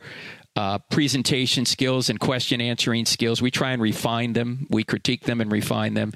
[0.56, 3.42] uh, presentation skills and question answering skills.
[3.42, 4.68] We try and refine them.
[4.70, 6.14] We critique them and refine them.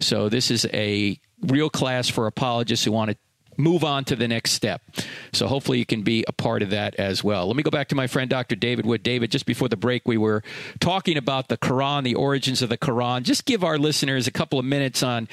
[0.00, 3.16] So this is a real class for apologists who want to
[3.56, 4.82] move on to the next step.
[5.32, 7.46] So hopefully you can be a part of that as well.
[7.46, 8.56] Let me go back to my friend Dr.
[8.56, 9.02] David Wood.
[9.02, 10.42] David, just before the break, we were
[10.80, 13.22] talking about the Quran, the origins of the Quran.
[13.22, 15.28] Just give our listeners a couple of minutes on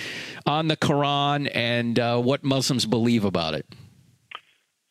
[0.45, 3.65] on the Quran and uh, what Muslims believe about it.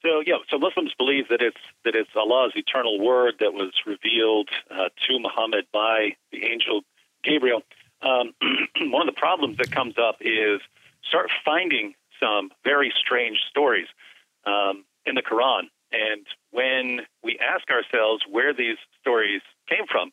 [0.07, 4.49] So yeah, so Muslims believe that it's that it's Allah's eternal word that was revealed
[4.71, 6.83] uh, to Muhammad by the angel
[7.25, 7.63] Gabriel.
[8.03, 8.33] Um,
[8.93, 10.61] one of the problems that comes up is
[11.03, 13.89] start finding some very strange stories
[14.45, 20.13] um, in the Quran, and when we ask ourselves where these stories came from,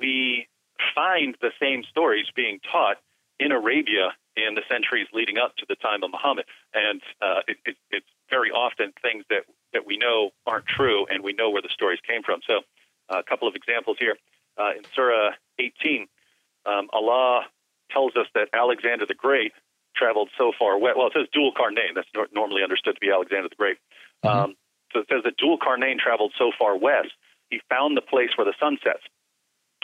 [0.00, 0.48] we
[0.96, 2.96] find the same stories being taught
[3.38, 7.56] in Arabia in the centuries leading up to the time of Muhammad, and uh, it,
[7.64, 11.62] it, it's very often things that, that we know aren't true, and we know where
[11.62, 12.40] the stories came from.
[12.46, 12.60] So,
[13.10, 14.16] uh, a couple of examples here.
[14.58, 16.06] Uh, in Surah 18,
[16.66, 17.46] um, Allah
[17.90, 19.52] tells us that Alexander the Great
[19.96, 20.96] traveled so far west.
[20.96, 21.94] Well, it says Dul Qarnayn.
[21.94, 23.78] That's nor- normally understood to be Alexander the Great.
[24.24, 24.38] Mm-hmm.
[24.38, 24.54] Um,
[24.92, 27.12] so it says that Dul Qarnayn traveled so far west,
[27.50, 29.02] he found the place where the sun sets.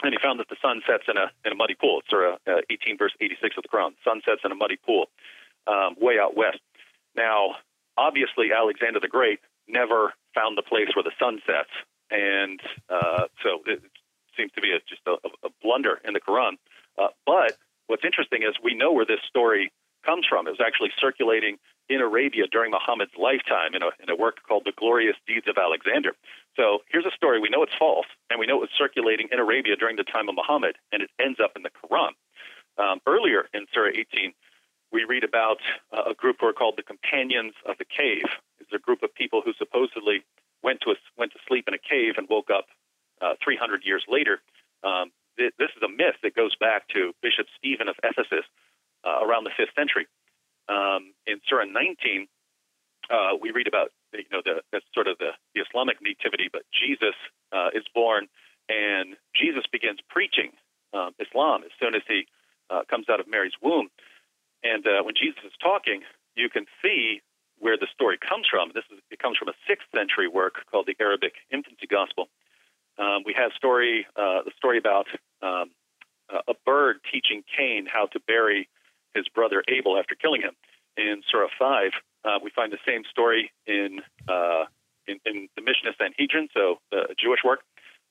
[0.03, 1.99] And he found that the sun sets in a, in a muddy pool.
[1.99, 3.95] It's Surah uh, 18, verse 86 of the Quran.
[4.03, 5.07] Sun sets in a muddy pool
[5.67, 6.59] um, way out west.
[7.15, 7.55] Now,
[7.97, 11.71] obviously Alexander the Great never found the place where the sun sets,
[12.11, 13.81] and uh, so it
[14.37, 16.53] seems to be a, just a, a, blunder in the Quran.
[16.97, 19.71] Uh, but what's interesting is we know where this story
[20.05, 20.47] comes from.
[20.47, 21.57] It was actually circulating
[21.89, 25.57] in Arabia during Muhammad's lifetime in a, in a work called The Glorious Deeds of
[25.57, 26.13] Alexander.
[26.55, 27.39] So here's a story.
[27.39, 30.29] We know it's false, and we know it was circulating in Arabia during the time
[30.29, 32.11] of Muhammad, and it ends up in the Quran.
[32.77, 34.33] Um, earlier in Surah 18,
[34.95, 35.59] we read about
[35.91, 38.31] uh, a group who are called the Companions of the Cave.
[38.63, 40.23] It's a group of people who supposedly
[40.63, 42.65] went to a, went to sleep in a cave and woke up
[43.21, 44.39] uh, 300 years later.
[44.87, 48.47] Um, th- this is a myth that goes back to Bishop Stephen of Ephesus
[49.03, 50.07] uh, around the fifth century.
[50.71, 52.27] Um, in Surah 19,
[53.11, 56.63] uh, we read about you know the that's sort of the, the Islamic nativity, but
[56.71, 57.13] Jesus
[57.51, 58.31] uh, is born
[58.71, 60.55] and Jesus begins preaching
[60.93, 62.25] um, Islam as soon as he
[62.71, 63.89] uh, comes out of Mary's womb.
[64.63, 66.01] And uh, when Jesus is talking,
[66.35, 67.21] you can see
[67.59, 68.71] where the story comes from.
[68.73, 72.27] This is, it comes from a sixth century work called the Arabic Infancy Gospel.
[72.97, 75.07] Um, we have story uh, the story about
[75.41, 75.71] um,
[76.29, 78.69] a bird teaching Cain how to bury
[79.13, 80.55] his brother Abel after killing him.
[80.97, 81.91] In Surah five,
[82.23, 84.65] uh, we find the same story in uh,
[85.07, 87.59] in, in, the Mishnah Sanhedrin, so the Jewish work.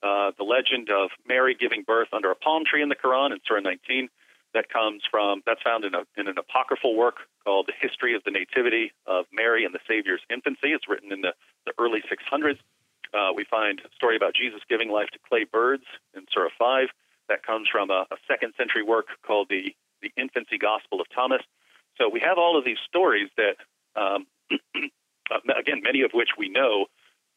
[0.02, 3.38] Uh, the legend of Mary giving birth under a palm tree in the Quran in
[3.46, 4.08] Surah 19
[4.54, 8.22] that comes from that's found in, a, in an apocryphal work called the history of
[8.24, 10.72] the nativity of mary and the savior's infancy.
[10.72, 11.34] It's written in the,
[11.66, 12.58] the early 600s
[13.12, 16.88] uh, we find a story about jesus giving life to clay birds in surah 5
[17.28, 21.42] that comes from a, a second century work called the, the infancy gospel of thomas.
[21.98, 23.56] So we have all of these stories that
[23.96, 24.26] um,
[25.58, 26.86] again many of which we know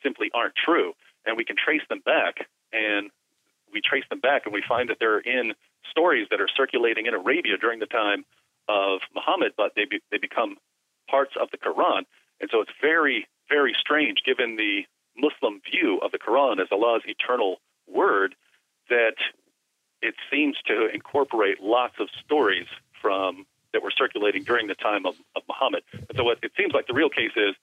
[0.03, 0.93] simply aren't true.
[1.25, 3.09] And we can trace them back and
[3.71, 5.53] we trace them back and we find that they're in
[5.89, 8.25] stories that are circulating in Arabia during the time
[8.67, 10.57] of Muhammad, but they be, they become
[11.09, 12.03] parts of the Quran.
[12.41, 17.03] And so it's very, very strange, given the Muslim view of the Quran as Allah's
[17.05, 18.35] eternal word,
[18.89, 19.15] that
[20.01, 22.67] it seems to incorporate lots of stories
[23.01, 25.83] from that were circulating during the time of, of Muhammad.
[25.93, 27.55] And so what it seems like the real case is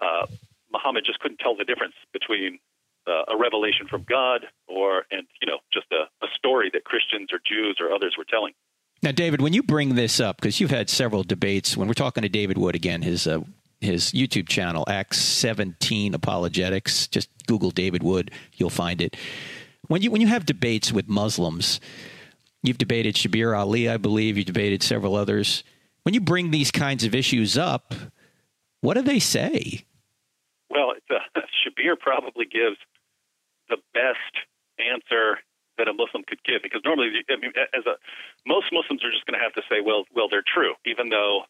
[0.00, 0.26] uh,
[0.72, 2.58] Muhammad just couldn't tell the difference between
[3.06, 7.28] uh, a revelation from God or and you know just a, a story that Christians
[7.32, 8.52] or Jews or others were telling.
[9.02, 12.22] Now, David, when you bring this up, because you've had several debates, when we're talking
[12.22, 13.40] to David Wood again, his uh,
[13.80, 19.16] his YouTube channel, Acts 17 Apologetics, just Google David Wood, you'll find it.
[19.88, 21.80] When you when you have debates with Muslims,
[22.62, 25.64] you've debated Shabir Ali, I believe, you debated several others.
[26.04, 27.94] When you bring these kinds of issues up,
[28.80, 29.84] what do they say?
[30.70, 32.76] Well, uh, Shabir probably gives
[33.72, 34.44] the best
[34.76, 35.40] answer
[35.80, 36.60] that a Muslim could give.
[36.60, 37.96] Because normally, I mean, as a
[38.44, 41.48] most Muslims are just going to have to say, well, well, they're true, even though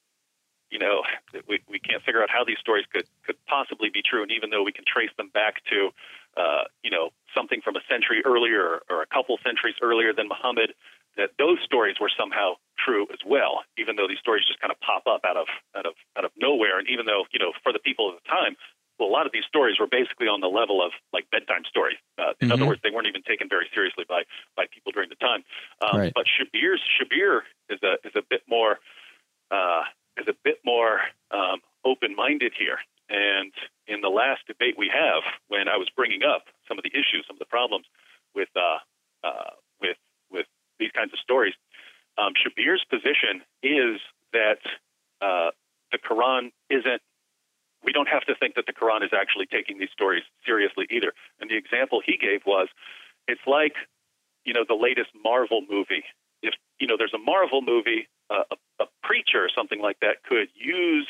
[0.70, 1.02] you know
[1.50, 4.50] we, we can't figure out how these stories could could possibly be true, and even
[4.50, 5.90] though we can trace them back to
[6.38, 10.72] uh, you know something from a century earlier or a couple centuries earlier than Muhammad,
[11.18, 14.78] that those stories were somehow true as well, even though these stories just kind of
[14.80, 17.72] pop up out of out of out of nowhere, and even though you know for
[17.74, 18.54] the people of the time
[19.02, 21.98] well, a lot of these stories were basically on the level of like bedtime stories.
[22.18, 22.52] Uh, in mm-hmm.
[22.52, 24.22] other words, they weren't even taken very seriously by
[24.56, 25.42] by people during the time.
[25.82, 26.12] Um, right.
[26.14, 28.78] But Shabir's Shabir is a is a bit more
[29.50, 29.82] uh,
[30.16, 31.00] is a bit more
[31.32, 32.78] um, open minded here.
[33.10, 33.52] And
[33.88, 37.26] in the last debate we have, when I was bringing up some of the issues,
[37.26, 37.86] some of the problems
[38.36, 38.78] with uh,
[39.26, 39.98] uh, with
[40.30, 40.46] with
[40.78, 41.54] these kinds of stories,
[42.18, 43.98] um, Shabir's position is
[44.30, 44.62] that
[45.20, 45.50] uh,
[45.90, 47.02] the Quran isn't
[47.84, 51.12] we don't have to think that the Quran is actually taking these stories seriously either.
[51.40, 52.68] And the example he gave was
[53.28, 53.74] it's like,
[54.44, 56.04] you know, the latest Marvel movie.
[56.42, 60.24] If, you know, there's a Marvel movie, uh, a, a preacher or something like that
[60.28, 61.06] could use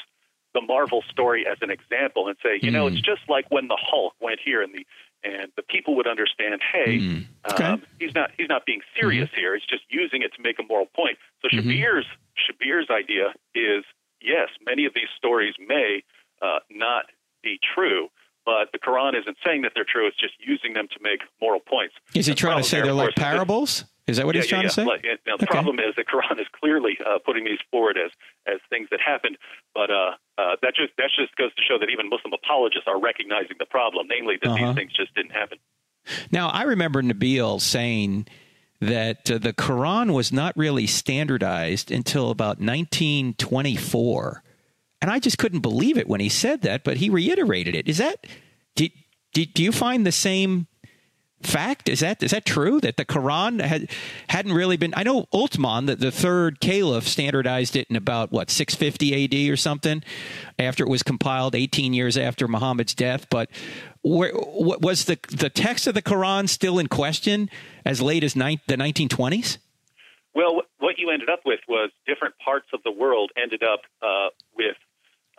[0.54, 2.74] the Marvel story as an example and say, you mm.
[2.74, 3.04] know, it's hmm.
[3.04, 4.86] just like when the Hulk went here and the
[5.24, 7.24] and the people would understand, hey, mm.
[7.50, 7.64] okay.
[7.64, 9.40] um, he's not he's not being serious mm-hmm.
[9.40, 9.54] here.
[9.54, 11.16] He's just using it to make a moral point.
[11.40, 11.70] So mm-hmm.
[11.70, 13.84] Shabir's Shabir's idea is
[14.20, 16.02] yes, many of these stories may
[16.42, 17.06] uh, not
[17.42, 18.08] be true.
[18.44, 21.60] But the Quran isn't saying that they're true; it's just using them to make moral
[21.60, 21.94] points.
[22.14, 23.84] Is he trying to say they're like parables?
[24.08, 24.84] Is that what yeah, he's trying yeah, to say?
[24.84, 25.46] Now, the okay.
[25.46, 28.10] problem is the Quran is clearly uh, putting these forward as
[28.52, 29.38] as things that happened,
[29.74, 33.00] but uh, uh, that just that just goes to show that even Muslim apologists are
[33.00, 34.66] recognizing the problem, namely that uh-huh.
[34.66, 35.58] these things just didn't happen.
[36.32, 38.26] Now, I remember Nabil saying
[38.80, 44.42] that uh, the Quran was not really standardized until about 1924.
[45.02, 47.88] And I just couldn't believe it when he said that, but he reiterated it.
[47.88, 48.24] Is that,
[48.76, 48.88] do,
[49.34, 50.68] do, do you find the same
[51.42, 51.88] fact?
[51.88, 53.90] Is that is that true that the Quran had
[54.28, 54.94] hadn't really been?
[54.96, 59.50] I know Uthman, the, the third caliph, standardized it in about what 650 A.D.
[59.50, 60.04] or something,
[60.56, 63.26] after it was compiled, 18 years after Muhammad's death.
[63.28, 63.50] But
[64.02, 67.50] where, was the the text of the Quran still in question
[67.84, 69.58] as late as ni- the 1920s?
[70.32, 74.28] Well, what you ended up with was different parts of the world ended up uh,
[74.56, 74.76] with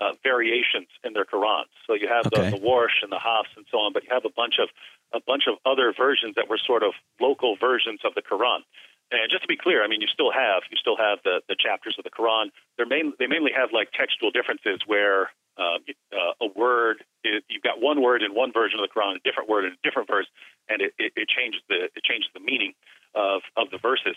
[0.04, 1.72] uh, variations in their Qurans.
[1.88, 2.52] So you have okay.
[2.52, 4.70] the, the Warsh and the Hafs and so on, but you have a bunch of
[5.14, 8.66] a bunch of other versions that were sort of local versions of the Quran.
[9.12, 11.56] And just to be clear, I mean, you still have you still have the, the
[11.58, 12.50] chapters of the Quran.
[12.78, 15.78] They're main, they mainly have like textual differences where uh,
[16.12, 19.20] uh, a word is, you've got one word in one version of the Quran, a
[19.24, 20.26] different word in a different verse,
[20.68, 22.74] and it, it, it changes the it changes the meaning
[23.14, 24.16] of of the verses.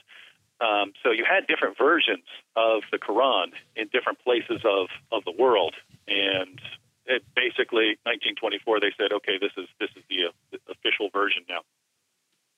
[0.61, 2.25] Um, so you had different versions
[2.57, 5.75] of the Quran in different places of, of the world,
[6.09, 6.61] and
[7.07, 11.61] it basically 1924 they said, okay, this is this is the, uh, official version now.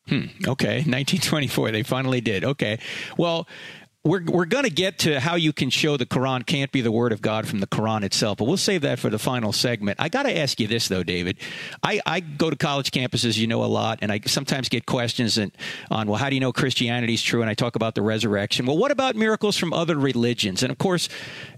[0.06, 0.28] Hmm.
[0.46, 2.44] Okay, 1924 they finally did.
[2.44, 2.78] Okay,
[3.16, 3.48] well,
[4.08, 6.90] we're we're going to get to how you can show the Quran can't be the
[6.90, 10.00] word of God from the Quran itself, but we'll save that for the final segment.
[10.00, 11.36] I got to ask you this though, David.
[11.82, 15.36] I, I go to college campuses, you know a lot, and I sometimes get questions
[15.36, 15.52] and,
[15.90, 17.42] on well, how do you know Christianity is true?
[17.42, 18.64] And I talk about the resurrection.
[18.64, 20.62] Well, what about miracles from other religions?
[20.62, 21.08] And of course,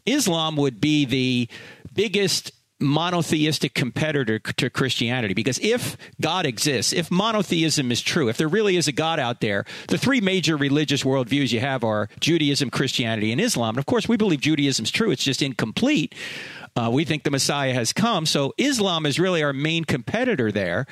[0.04, 1.48] Islam would be the
[1.94, 5.34] biggest monotheistic competitor to Christianity.
[5.34, 9.40] Because if God exists, if monotheism is true, if there really is a God out
[9.40, 13.70] there, the three major religious worldviews you have are Judaism, Christianity, and Islam.
[13.70, 16.14] And of course, we believe Judaism's true, it's just incomplete.
[16.76, 18.26] Uh, we think the Messiah has come.
[18.26, 20.86] So Islam is really our main competitor there.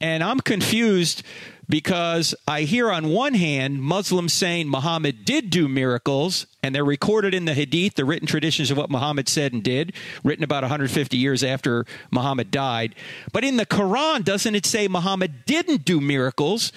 [0.00, 1.22] And I'm confused
[1.68, 7.34] because I hear on one hand Muslims saying Muhammad did do miracles, and they're recorded
[7.34, 9.92] in the Hadith, the written traditions of what Muhammad said and did,
[10.24, 12.94] written about 150 years after Muhammad died.
[13.32, 16.72] But in the Quran, doesn't it say Muhammad didn't do miracles?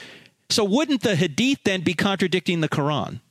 [0.50, 3.22] So wouldn't the Hadith then be contradicting the Quran?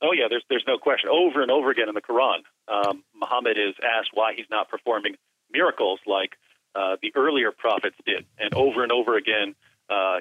[0.00, 1.10] Oh yeah, there's there's no question.
[1.10, 5.16] Over and over again in the Quran, um, Muhammad is asked why he's not performing
[5.50, 6.30] miracles like
[6.76, 9.56] uh, the earlier prophets did, and over and over again,
[9.90, 10.18] uh,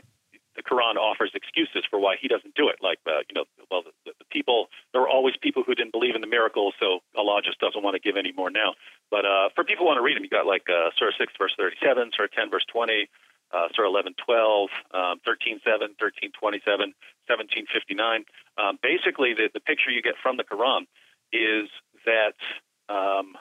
[0.57, 2.81] the Quran offers excuses for why he doesn't do it.
[2.81, 6.15] Like uh, you know, well, the, the people there were always people who didn't believe
[6.15, 8.73] in the miracles, so Allah just doesn't want to give any more now.
[9.09, 11.31] But uh, for people who want to read them, you got like uh, Surah six
[11.37, 13.07] verse thirty seven, Surah ten verse twenty
[13.53, 16.93] uh, Surah 11, 12, um, 13, 7, 13, 27,
[17.27, 18.25] 17, 59.
[18.57, 20.83] Um, basically, the, the picture you get from the Quran
[21.31, 21.69] is
[22.05, 22.35] that,
[22.89, 23.35] um,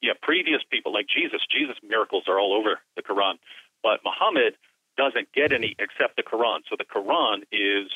[0.00, 3.34] yeah, previous people like Jesus, Jesus' miracles are all over the Quran,
[3.82, 4.54] but Muhammad
[4.96, 6.60] doesn't get any except the Quran.
[6.68, 7.90] So the Quran is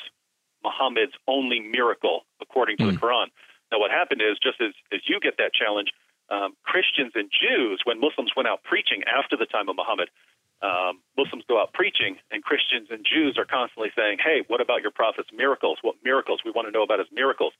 [0.63, 2.93] Muhammad's only miracle according to mm.
[2.93, 3.05] the hmm.
[3.05, 3.27] Quran.
[3.71, 5.89] Now, what happened is just as, as you get that challenge,
[6.29, 10.09] um, Christians and Jews, when Muslims went out preaching after the time of Muhammad,
[10.61, 14.81] um, Muslims go out preaching, and Christians and Jews are constantly saying, "Hey, what about
[14.81, 15.79] your prophet's miracles?
[15.81, 16.41] What miracles?
[16.45, 17.53] We want to know about his miracles."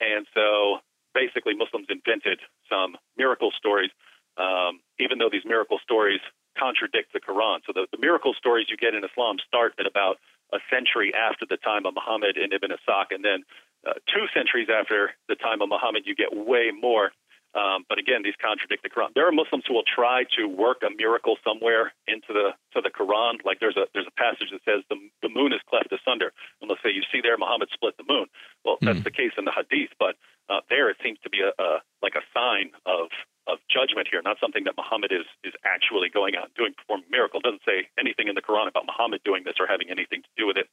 [0.00, 0.80] And so,
[1.14, 3.90] basically, Muslims invented some miracle stories,
[4.38, 6.20] um, even though these miracle stories
[6.58, 7.60] contradict the Quran.
[7.66, 10.18] So, the, the miracle stories you get in Islam start at about
[10.52, 13.44] a century after the time of Muhammad and Ibn Ishaq, and then
[13.86, 17.12] uh, two centuries after the time of Muhammad, you get way more
[17.56, 19.16] um, but again, these contradict the Quran.
[19.16, 22.92] There are Muslims who will try to work a miracle somewhere into the to the
[22.92, 23.40] Quran.
[23.48, 26.68] Like there's a there's a passage that says the the moon is cleft asunder, and
[26.68, 28.28] let's say you see there Muhammad split the moon.
[28.64, 29.08] Well, that's mm.
[29.08, 30.20] the case in the Hadith, but
[30.52, 33.08] uh, there it seems to be a, a like a sign of
[33.46, 37.08] of judgment here, not something that Muhammad is is actually going out and doing performing
[37.08, 37.40] miracle.
[37.40, 40.32] It doesn't say anything in the Quran about Muhammad doing this or having anything to
[40.36, 40.68] do with it.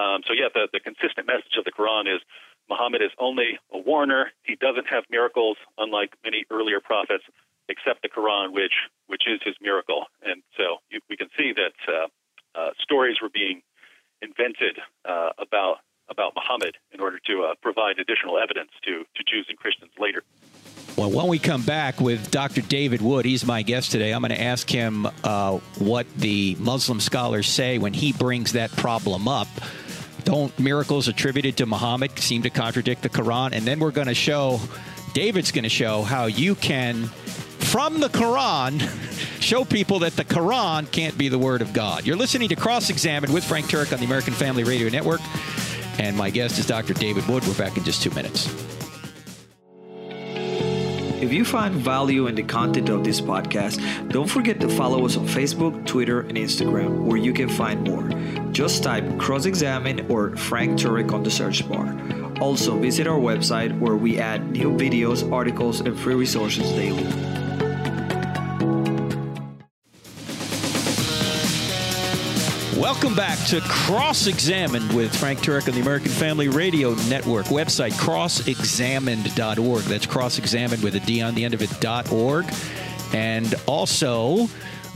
[0.00, 2.24] Um, so yeah, the the consistent message of the Quran is
[2.68, 4.32] Muhammad is only a warner.
[4.44, 7.24] He doesn't have miracles, unlike many earlier prophets,
[7.68, 8.72] except the Quran, which
[9.06, 10.06] which is his miracle.
[10.22, 12.06] And so you, we can see that uh,
[12.58, 13.62] uh, stories were being
[14.20, 19.46] invented uh, about about Muhammad in order to uh, provide additional evidence to to Jews
[19.48, 20.22] and Christians later.
[20.96, 22.60] Well, when we come back with Dr.
[22.60, 24.12] David Wood, he's my guest today.
[24.12, 28.70] I'm going to ask him uh, what the Muslim scholars say when he brings that
[28.72, 29.48] problem up
[30.24, 33.52] don't miracles attributed to Muhammad seem to contradict the Quran?
[33.52, 34.60] And then we're going to show,
[35.12, 38.80] David's going to show how you can, from the Quran,
[39.40, 42.06] show people that the Quran can't be the Word of God.
[42.06, 45.20] You're listening to Cross Examined with Frank Turek on the American Family Radio Network.
[45.98, 46.94] And my guest is Dr.
[46.94, 47.46] David Wood.
[47.46, 48.81] We're back in just two minutes.
[51.22, 55.16] If you find value in the content of this podcast, don't forget to follow us
[55.16, 58.08] on Facebook, Twitter, and Instagram, where you can find more.
[58.50, 61.96] Just type cross examine or Frank Turek on the search bar.
[62.40, 67.06] Also, visit our website where we add new videos, articles, and free resources daily.
[72.82, 77.46] Welcome back to Cross Examined with Frank Turek on the American Family Radio Network.
[77.46, 79.82] Website crossexamined.org.
[79.84, 82.44] That's crossexamined with a D on the end of it, .org.
[83.14, 84.48] And also,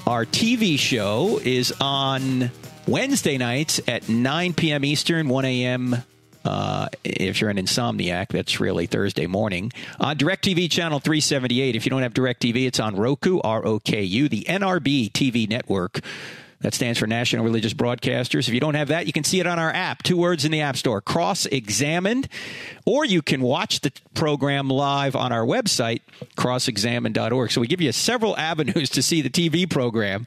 [0.05, 2.51] our TV show is on
[2.89, 4.85] Wednesday nights at 9 p.m.
[4.85, 5.97] Eastern, 1 a.m.
[6.45, 9.73] Uh, if you're an insomniac, that's really Thursday morning.
[10.01, 11.77] On DirecTV channel 378.
[11.77, 15.49] If you don't have DirecTV, it's on Roku, R O K U, the NRB TV
[15.49, 16.01] network.
[16.61, 18.49] That stands for National Religious Broadcasters.
[18.49, 20.03] If you don't have that, you can see it on our app.
[20.03, 22.29] Two words in the App Store Cross Examined.
[22.87, 26.01] Or you can watch the program live on our website,
[26.37, 27.51] crossexamined.org.
[27.51, 30.25] So we give you several avenues to see the TV program.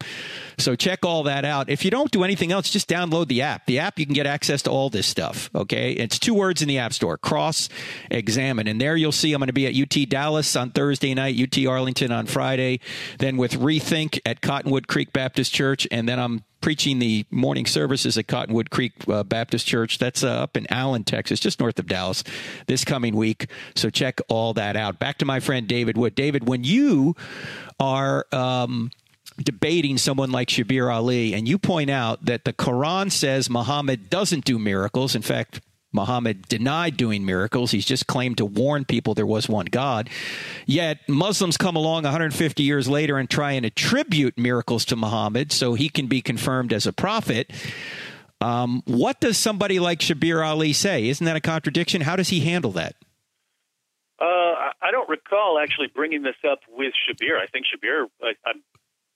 [0.60, 1.70] So check all that out.
[1.70, 3.66] If you don't do anything else, just download the app.
[3.66, 5.50] The app, you can get access to all this stuff.
[5.56, 5.94] Okay.
[5.94, 7.70] It's two words in the App Store cross
[8.12, 8.68] examine.
[8.68, 11.66] And there you'll see I'm going to be at UT Dallas on Thursday night, UT
[11.66, 12.80] Arlington on Friday,
[13.20, 15.88] then with Rethink at Cottonwood Creek Baptist Church.
[15.92, 19.98] And then I'm preaching the morning services at Cottonwood Creek uh, Baptist Church.
[19.98, 22.24] That's uh, up in Allen, Texas, just north of Dallas,
[22.68, 23.48] this coming week.
[23.76, 25.00] So check all that out.
[25.00, 26.16] Back to my friend David Wood.
[26.16, 27.16] David, when you
[27.80, 28.92] are um,
[29.44, 34.46] debating someone like Shabir Ali, and you point out that the Quran says Muhammad doesn't
[34.46, 35.16] do miracles.
[35.16, 35.62] In fact,
[35.92, 37.72] Muhammad denied doing miracles.
[37.72, 40.10] He's just claimed to warn people there was one God.
[40.66, 45.74] Yet Muslims come along 150 years later and try and attribute miracles to Muhammad so
[45.74, 47.52] he can be confirmed as a prophet.
[48.40, 51.08] Um, what does somebody like Shabir Ali say?
[51.08, 52.02] Isn't that a contradiction?
[52.02, 52.96] How does he handle that?
[54.20, 57.40] Uh, I don't recall actually bringing this up with Shabir.
[57.42, 58.62] I think Shabir, I, I'm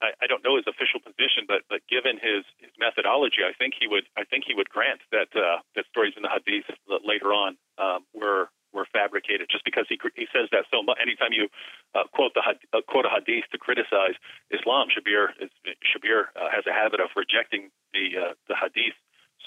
[0.04, 3.74] I, I don't know his official position, but but given his, his methodology, I think
[3.80, 6.68] he would I think he would grant that uh, that stories in the Hadith
[7.02, 10.98] later on um, were were fabricated just because he he says that so much.
[11.00, 11.48] Anytime you
[11.94, 14.18] uh, quote the uh, quote a hadith to criticize
[14.50, 15.48] Islam, Shabir is,
[15.86, 18.98] Shabir uh, has a habit of rejecting the uh, the hadith.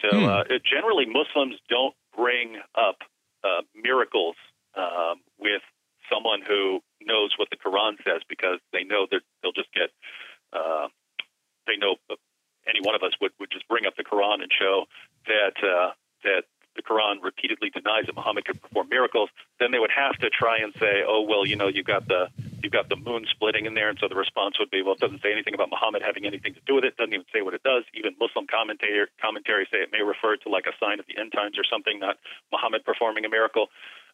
[0.02, 0.26] So hmm.
[0.26, 3.04] uh, generally, Muslims don't bring up
[3.44, 4.36] uh, miracles
[4.76, 5.62] um, with
[6.10, 9.92] someone who knows what the Quran says because they know that they'll just get.
[10.54, 10.88] Uh,
[11.66, 11.96] they know
[12.68, 14.86] any one of us would, would just bring up the Quran and show
[15.28, 15.92] that uh,
[16.24, 16.44] that
[16.76, 19.30] the Quran repeatedly denies that Muhammad could perform miracles,
[19.60, 22.30] then they would have to try and say, oh well, you know, you've got the
[22.64, 25.00] you've got the moon splitting in there, and so the response would be, well, it
[25.00, 26.96] doesn't say anything about Muhammad having anything to do with it.
[26.96, 27.84] Doesn't even say what it does.
[27.94, 31.34] Even Muslim commentator commentaries say it may refer to like a sign of the end
[31.34, 32.18] times or something, not
[32.52, 33.68] Muhammad performing a miracle.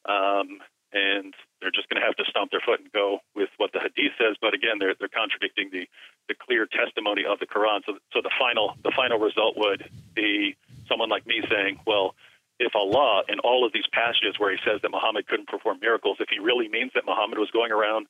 [0.05, 0.59] Um,
[0.93, 3.79] and they're just going to have to stomp their foot and go with what the
[3.79, 4.37] Hadith says.
[4.39, 5.87] But again, they're they're contradicting the
[6.29, 7.81] the clear testimony of the Quran.
[7.85, 10.55] So so the final the final result would be
[10.87, 12.15] someone like me saying, well
[12.59, 16.17] if Allah, in all of these passages where he says that Muhammad couldn't perform miracles,
[16.19, 18.07] if he really means that Muhammad was going around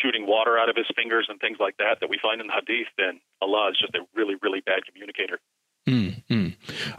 [0.00, 2.52] shooting water out of his fingers and things like that that we find in the
[2.52, 5.38] Hadith, then Allah is just a really, really bad communicator.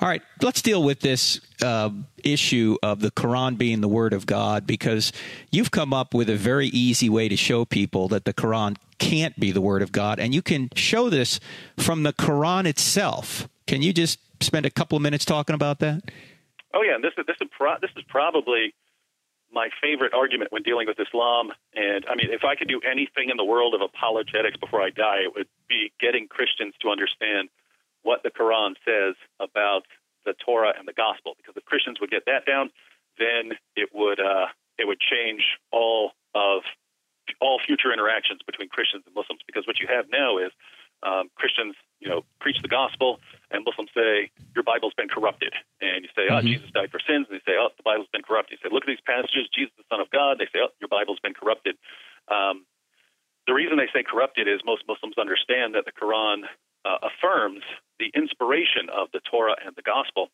[0.04, 1.90] All right, let's deal with this uh,
[2.26, 5.14] issue of the Quran being the Word of God because
[5.50, 9.40] you've come up with a very easy way to show people that the Quran can't
[9.40, 11.40] be the Word of God, and you can show this
[11.78, 13.48] from the Quran itself.
[13.66, 16.12] Can you just spend a couple of minutes talking about that?
[16.74, 18.76] Oh yeah, this is this is pro- this is probably
[19.54, 21.54] my favorite argument when dealing with Islam.
[21.76, 24.90] And I mean, if I could do anything in the world of apologetics before I
[24.90, 27.48] die, it would be getting Christians to understand
[28.04, 29.84] what the Quran says about
[30.26, 31.34] the Torah and the Gospel.
[31.38, 32.70] Because if Christians would get that down,
[33.18, 34.48] then it would uh,
[34.78, 36.64] it would change all of
[37.40, 39.42] all future interactions between Christians and Muslims.
[39.46, 40.52] Because what you have now is
[41.04, 43.20] um, Christians, you know, preach the gospel,
[43.52, 46.48] and Muslims say your Bible's been corrupted, and you say, oh, mm-hmm.
[46.48, 48.60] Jesus died for sins, and they say, oh, the Bible's been corrupted.
[48.60, 50.40] You say, look at these passages, Jesus, the Son of God.
[50.40, 51.76] They say, oh, your Bible's been corrupted.
[52.32, 52.64] Um,
[53.48, 56.48] the reason they say corrupted is most Muslims understand that the Quran
[56.86, 57.64] uh, affirms
[58.00, 60.30] the inspiration of the Torah and the Gospel,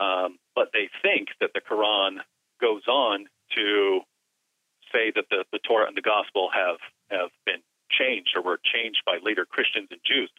[0.00, 2.18] um, but they think that the Quran
[2.60, 3.26] goes on
[3.56, 4.00] to
[4.92, 6.78] say that the, the Torah and the Gospel have
[7.10, 10.30] have been changed or were changed by later Christians and Jews,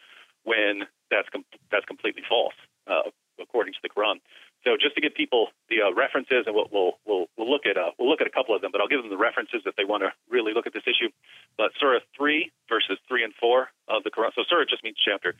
[0.44, 2.54] when that's com- that's completely false
[2.86, 3.10] uh,
[3.40, 4.20] according to the Quran.
[4.64, 7.76] So just to give people the uh, references, and we'll, we'll we'll we'll look at
[7.76, 9.74] uh, we'll look at a couple of them, but I'll give them the references if
[9.74, 11.10] they want to really look at this issue.
[11.58, 14.30] But Surah three verses three and four of the Quran.
[14.34, 15.34] So Surah just means chapter.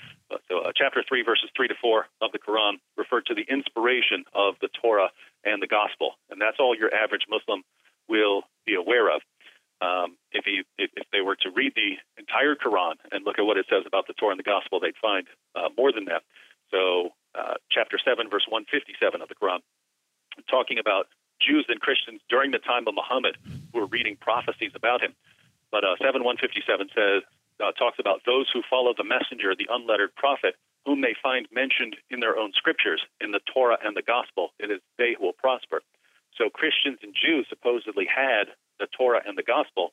[0.48, 4.24] So uh, chapter three verses three to four of the Quran refer to the inspiration
[4.34, 5.10] of the Torah
[5.44, 7.62] and the Gospel, and that's all your average Muslim
[8.08, 9.22] will be aware of.
[9.82, 13.42] Um, if, he, if, if they were to read the entire Quran and look at
[13.42, 16.22] what it says about the Torah and the Gospel, they'd find uh, more than that.
[16.70, 19.60] So, uh, chapter 7, verse 157 of the Quran,
[20.50, 21.08] talking about
[21.40, 23.36] Jews and Christians during the time of Muhammad
[23.72, 25.14] who were reading prophecies about him.
[25.70, 27.22] But uh, 7 157 says,
[27.60, 31.96] uh, talks about those who follow the messenger, the unlettered prophet, whom they find mentioned
[32.10, 34.50] in their own scriptures, in the Torah and the Gospel.
[34.58, 35.82] It is they who will prosper.
[36.36, 39.92] So Christians and Jews supposedly had the Torah and the Gospel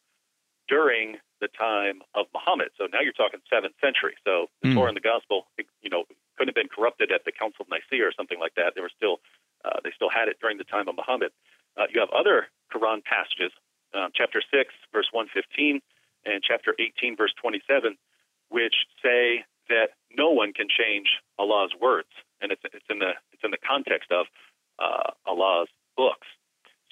[0.68, 2.70] during the time of Muhammad.
[2.78, 4.16] So now you're talking seventh century.
[4.26, 4.74] So the mm.
[4.76, 5.48] Torah and the Gospel,
[5.82, 6.04] you know,
[6.40, 8.72] couldn't have been corrupted at the Council of Nicaea or something like that.
[8.80, 9.20] They were still
[9.68, 11.36] uh, they still had it during the time of Muhammad.
[11.76, 13.52] Uh, you have other Quran passages,
[13.92, 15.84] um, chapter six, verse one fifteen,
[16.24, 18.00] and chapter eighteen, verse twenty seven,
[18.48, 22.10] which say that no one can change Allah's words,
[22.40, 24.32] and it's it's in the it's in the context of
[24.80, 25.68] uh, Allah's
[26.00, 26.28] books.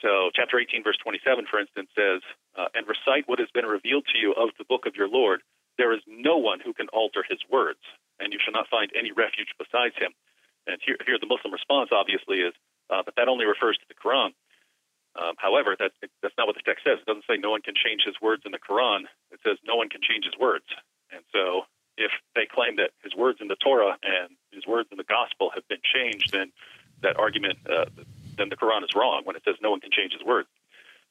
[0.01, 2.21] So, chapter 18, verse 27, for instance, says,
[2.53, 5.41] uh, And recite what has been revealed to you of the book of your Lord.
[5.77, 7.81] There is no one who can alter his words,
[8.19, 10.11] and you shall not find any refuge besides him.
[10.67, 12.53] And here, here the Muslim response, obviously, is,
[12.89, 14.35] uh, But that only refers to the Quran.
[15.17, 15.91] Um, however, that,
[16.21, 16.99] that's not what the text says.
[17.01, 19.09] It doesn't say no one can change his words in the Quran.
[19.31, 20.65] It says no one can change his words.
[21.09, 21.65] And so,
[21.97, 25.49] if they claim that his words in the Torah and his words in the Gospel
[25.55, 26.53] have been changed, then
[27.01, 27.89] that argument, uh,
[28.37, 30.47] then the Quran is wrong when it says no one can change his words.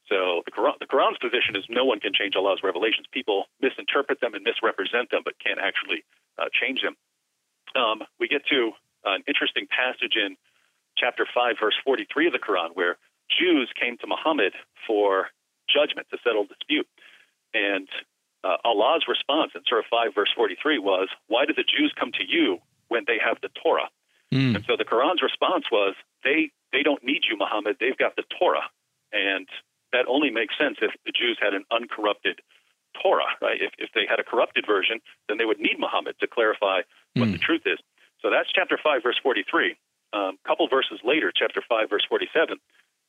[0.09, 3.07] So the Quran, the Quran's position is no one can change Allah's revelations.
[3.11, 6.05] People misinterpret them and misrepresent them, but can't actually
[6.39, 6.97] uh, change them.
[7.75, 8.73] Um, we get to
[9.05, 10.37] an interesting passage in
[10.97, 12.97] chapter 5, verse 43 of the Quran, where
[13.29, 14.55] Jews came to Muhammad
[14.87, 15.29] for
[15.69, 16.87] judgment to settle dispute.
[17.53, 17.89] And
[18.45, 22.25] uh, Allah's response in Surah 5, verse 43 was, Why do the Jews come to
[22.27, 22.59] you
[22.89, 23.91] when they have the Torah?
[24.33, 24.57] Mm.
[24.57, 27.77] And so the Quran's response was, they they don't need you, Muhammad.
[27.79, 28.69] They've got the Torah,
[29.13, 29.47] and
[29.93, 32.41] that only makes sense if the Jews had an uncorrupted
[33.03, 33.31] Torah.
[33.41, 33.61] Right?
[33.61, 36.83] If if they had a corrupted version, then they would need Muhammad to clarify
[37.15, 37.33] what mm.
[37.33, 37.79] the truth is.
[38.23, 39.77] So that's chapter five, verse forty-three.
[40.15, 42.59] A um, couple verses later, chapter five, verse forty-seven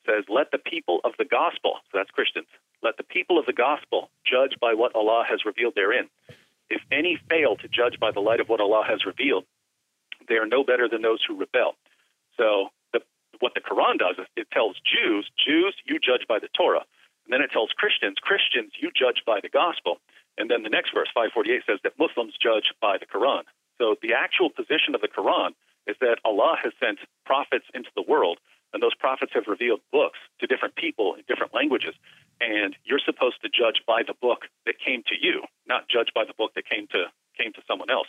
[0.05, 2.47] says, "Let the people of the gospel, so that's Christians,
[2.81, 6.09] let the people of the gospel judge by what Allah has revealed therein.
[6.69, 9.45] If any fail to judge by the light of what Allah has revealed,
[10.27, 11.75] they are no better than those who rebel."
[12.37, 12.69] So
[13.39, 16.85] what the Quran does is it tells Jews, Jews, you judge by the Torah.
[17.27, 19.99] And then it tells Christians, Christians, you judge by the gospel.
[20.39, 23.43] And then the next verse, 548, says that Muslims judge by the Quran.
[23.77, 25.51] So the actual position of the Quran
[25.87, 28.39] is that Allah has sent prophets into the world,
[28.71, 31.95] and those prophets have revealed books to different people in different languages.
[32.39, 36.23] And you're supposed to judge by the book that came to you, not judge by
[36.23, 38.07] the book that came to came to someone else.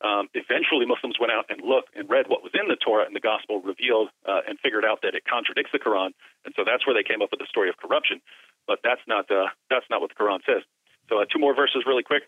[0.00, 3.16] Um, eventually, Muslims went out and looked and read what was in the Torah and
[3.16, 6.86] the Gospel revealed uh, and figured out that it contradicts the Quran, and so that's
[6.86, 8.20] where they came up with the story of corruption.
[8.68, 10.62] But that's not uh, that's not what the Quran says.
[11.08, 12.22] So, uh, two more verses, really quick.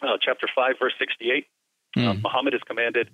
[0.00, 1.46] Uh, chapter five, verse sixty-eight.
[1.96, 2.22] Mm.
[2.22, 3.08] Muhammad is commanded,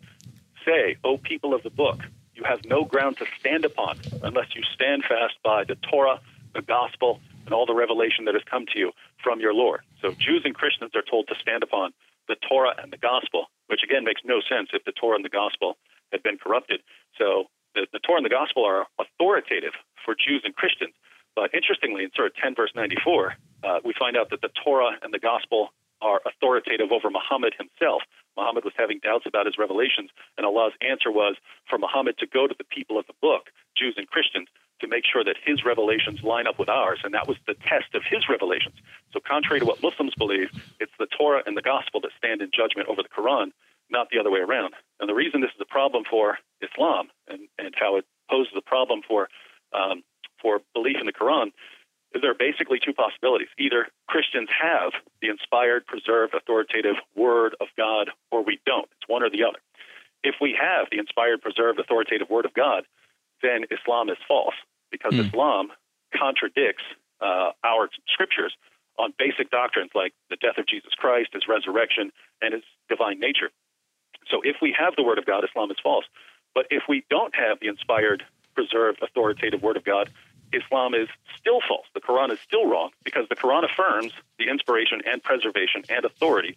[0.66, 2.00] "Say, O people of the book,
[2.34, 6.20] you have no ground to stand upon unless you stand fast by the Torah,
[6.54, 8.92] the Gospel, and all the revelation that has come to you
[9.22, 11.92] from your Lord." So, Jews and Christians are told to stand upon
[12.28, 15.30] the Torah and the Gospel which again makes no sense if the Torah and the
[15.30, 15.78] gospel
[16.10, 16.82] had been corrupted.
[17.16, 17.46] So
[17.78, 20.92] the, the Torah and the gospel are authoritative for Jews and Christians.
[21.70, 25.20] Interestingly, in Surah 10, verse 94, uh, we find out that the Torah and the
[25.20, 25.68] gospel
[26.02, 28.02] are authoritative over Muhammad himself.
[28.36, 31.36] Muhammad was having doubts about his revelations, and Allah's answer was
[31.70, 34.48] for Muhammad to go to the people of the book, Jews and Christians,
[34.80, 36.98] to make sure that his revelations line up with ours.
[37.04, 38.74] And that was the test of his revelations.
[39.12, 40.50] So, contrary to what Muslims believe,
[40.80, 43.52] it's the Torah and the gospel that stand in judgment over the Quran,
[43.90, 44.74] not the other way around.
[44.98, 48.60] And the reason this is a problem for Islam and, and how it poses a
[48.60, 49.28] problem for,
[49.72, 50.02] um,
[50.50, 51.52] for belief in the Quran
[52.14, 53.48] is there are basically two possibilities.
[53.58, 54.92] Either Christians have
[55.22, 58.88] the inspired, preserved, authoritative Word of God, or we don't.
[58.98, 59.58] It's one or the other.
[60.24, 62.84] If we have the inspired, preserved, authoritative Word of God,
[63.42, 64.54] then Islam is false
[64.90, 65.26] because mm.
[65.26, 65.68] Islam
[66.16, 66.82] contradicts
[67.20, 68.52] uh, our scriptures
[68.98, 72.10] on basic doctrines like the death of Jesus Christ, his resurrection,
[72.42, 73.50] and his divine nature.
[74.28, 76.04] So if we have the Word of God, Islam is false.
[76.54, 78.24] But if we don't have the inspired,
[78.54, 80.10] preserved, authoritative Word of God,
[80.52, 81.86] Islam is still false.
[81.94, 86.56] The Quran is still wrong because the Quran affirms the inspiration and preservation and authority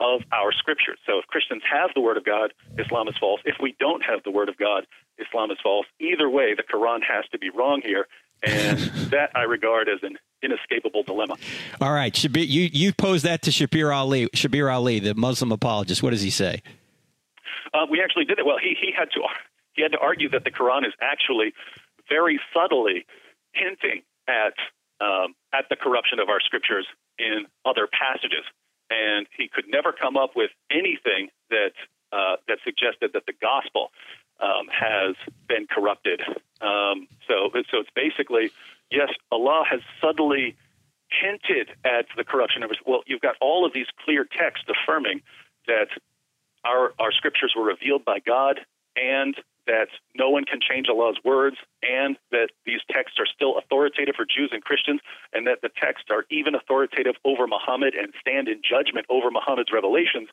[0.00, 0.98] of our scriptures.
[1.06, 3.40] So if Christians have the Word of God, Islam is false.
[3.44, 4.86] If we don't have the Word of God,
[5.18, 5.86] Islam is false.
[6.00, 8.06] Either way, the Quran has to be wrong here,
[8.42, 8.78] and
[9.10, 11.36] that I regard as an inescapable dilemma.
[11.80, 16.02] All right, Shabir, you you pose that to Shabir Ali, Shabir Ali, the Muslim apologist.
[16.02, 16.62] What does he say?
[17.72, 18.46] Uh, we actually did it.
[18.46, 19.20] Well, he he had to
[19.74, 21.54] he had to argue that the Quran is actually
[22.08, 23.06] very subtly
[23.52, 24.54] hinting at
[25.00, 26.86] um, at the corruption of our scriptures
[27.18, 28.44] in other passages,
[28.90, 31.72] and he could never come up with anything that
[32.12, 33.90] uh, that suggested that the gospel
[34.40, 35.16] um, has
[35.48, 36.20] been corrupted.
[36.60, 38.50] Um, so, so it's basically
[38.90, 40.56] yes, Allah has subtly
[41.08, 42.78] hinted at the corruption of his.
[42.86, 45.22] Well, you've got all of these clear texts affirming
[45.66, 45.88] that
[46.64, 48.60] our our scriptures were revealed by God
[48.96, 49.34] and
[49.66, 54.24] that no one can change Allah's words, and that these texts are still authoritative for
[54.24, 55.00] Jews and Christians,
[55.32, 59.72] and that the texts are even authoritative over Muhammad and stand in judgment over Muhammad's
[59.72, 60.28] revelations.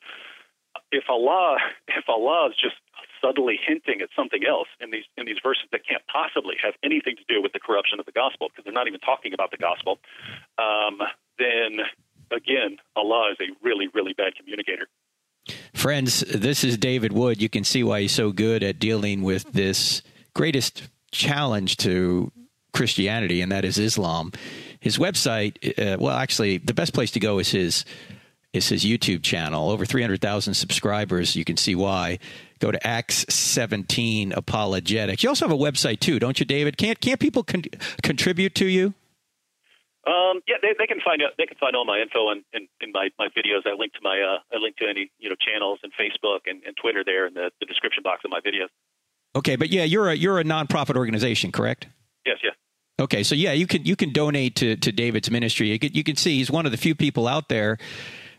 [0.92, 1.58] If Allah,
[1.88, 2.76] if Allah is just
[3.22, 7.16] subtly hinting at something else in these in these verses that can't possibly have anything
[7.18, 9.58] to do with the corruption of the gospel because they're not even talking about the
[9.58, 10.00] gospel,
[10.58, 11.00] um,
[11.38, 11.84] then
[12.32, 14.88] again, Allah is a really really bad communicator.
[15.80, 17.42] Friends, this is David Wood.
[17.42, 20.02] You can see why he's so good at dealing with this
[20.34, 22.34] greatest challenge to
[22.74, 24.34] Christianity, and that is Islam.
[24.82, 27.86] His website, uh, well, actually, the best place to go is his
[28.52, 29.70] is his YouTube channel.
[29.70, 31.38] Over 300,000 subscribers.
[31.38, 32.20] You can see why
[32.60, 35.24] go to Acts 17 Apologetics.
[35.24, 36.76] You also have a website too, don't you, David?
[36.76, 37.64] Can't can't people con-
[38.04, 38.96] contribute to you?
[40.08, 41.32] Um, yeah, they, they can find out.
[41.38, 43.68] They can find all my info in, in, in my, my videos.
[43.68, 46.64] I link to my uh, I link to any you know channels and Facebook and,
[46.64, 48.70] and Twitter there in the, the description box of my videos.
[49.36, 51.88] Okay, but yeah, you're a you're a nonprofit organization, correct?
[52.26, 52.56] Yes, yes.
[53.00, 55.70] Okay, so yeah, you can you can donate to, to David's ministry.
[55.70, 57.78] You can, you can see he's one of the few people out there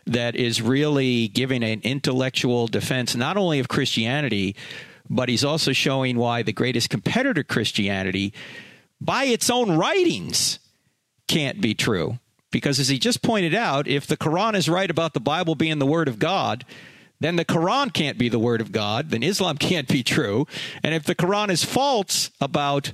[0.06, 4.56] that is really giving an intellectual defense not only of Christianity,
[5.08, 8.32] but he's also showing why the greatest competitor Christianity,
[9.00, 10.58] by its own writings,
[11.30, 12.18] can't be true.
[12.50, 15.78] Because as he just pointed out, if the Quran is right about the Bible being
[15.78, 16.64] the Word of God,
[17.20, 20.48] then the Quran can't be the Word of God, then Islam can't be true.
[20.82, 22.92] And if the Quran is false about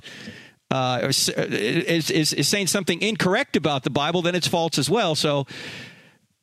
[0.69, 5.15] uh, is, is, is saying something incorrect about the Bible, then it's false as well.
[5.15, 5.47] So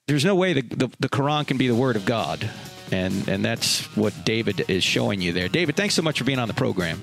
[0.06, 2.48] there's no way the, the, the, Quran can be the word of God.
[2.90, 5.48] And, and that's what David is showing you there.
[5.48, 7.02] David, thanks so much for being on the program.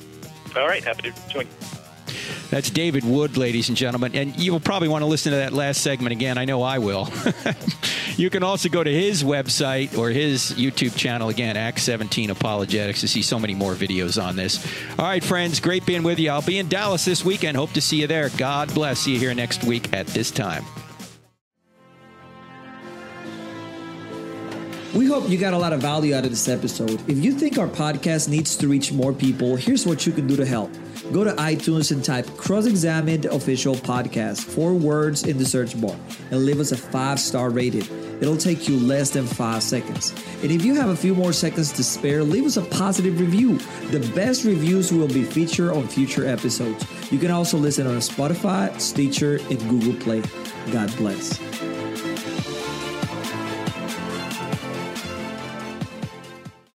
[0.55, 1.47] All right, happy to join.
[2.49, 4.16] That's David Wood, ladies and gentlemen.
[4.16, 6.38] And you'll probably want to listen to that last segment again.
[6.38, 7.09] I know I will.
[8.18, 13.01] you can also go to his website or his YouTube channel again, Act 17 Apologetics,
[13.01, 14.66] to see so many more videos on this.
[14.99, 16.30] All right, friends, great being with you.
[16.30, 17.57] I'll be in Dallas this weekend.
[17.57, 18.30] Hope to see you there.
[18.38, 18.99] God bless.
[18.99, 20.66] See you here next week at this time.
[24.93, 26.99] We hope you got a lot of value out of this episode.
[27.09, 30.36] If you think our podcast needs to reach more people, here's what you can do
[30.36, 30.70] to help.
[31.12, 35.95] Go to iTunes and type Cross Examined Official Podcast, four words in the search bar,
[36.32, 37.84] and leave us a five star rating.
[38.22, 40.14] It'll take you less than five seconds.
[40.41, 43.57] And if you have a few more seconds to spare, leave us a positive review.
[43.89, 46.86] The best reviews will be featured on future episodes.
[47.12, 50.22] You can also listen on Spotify, Stitcher, and Google Play.
[50.72, 51.80] God bless.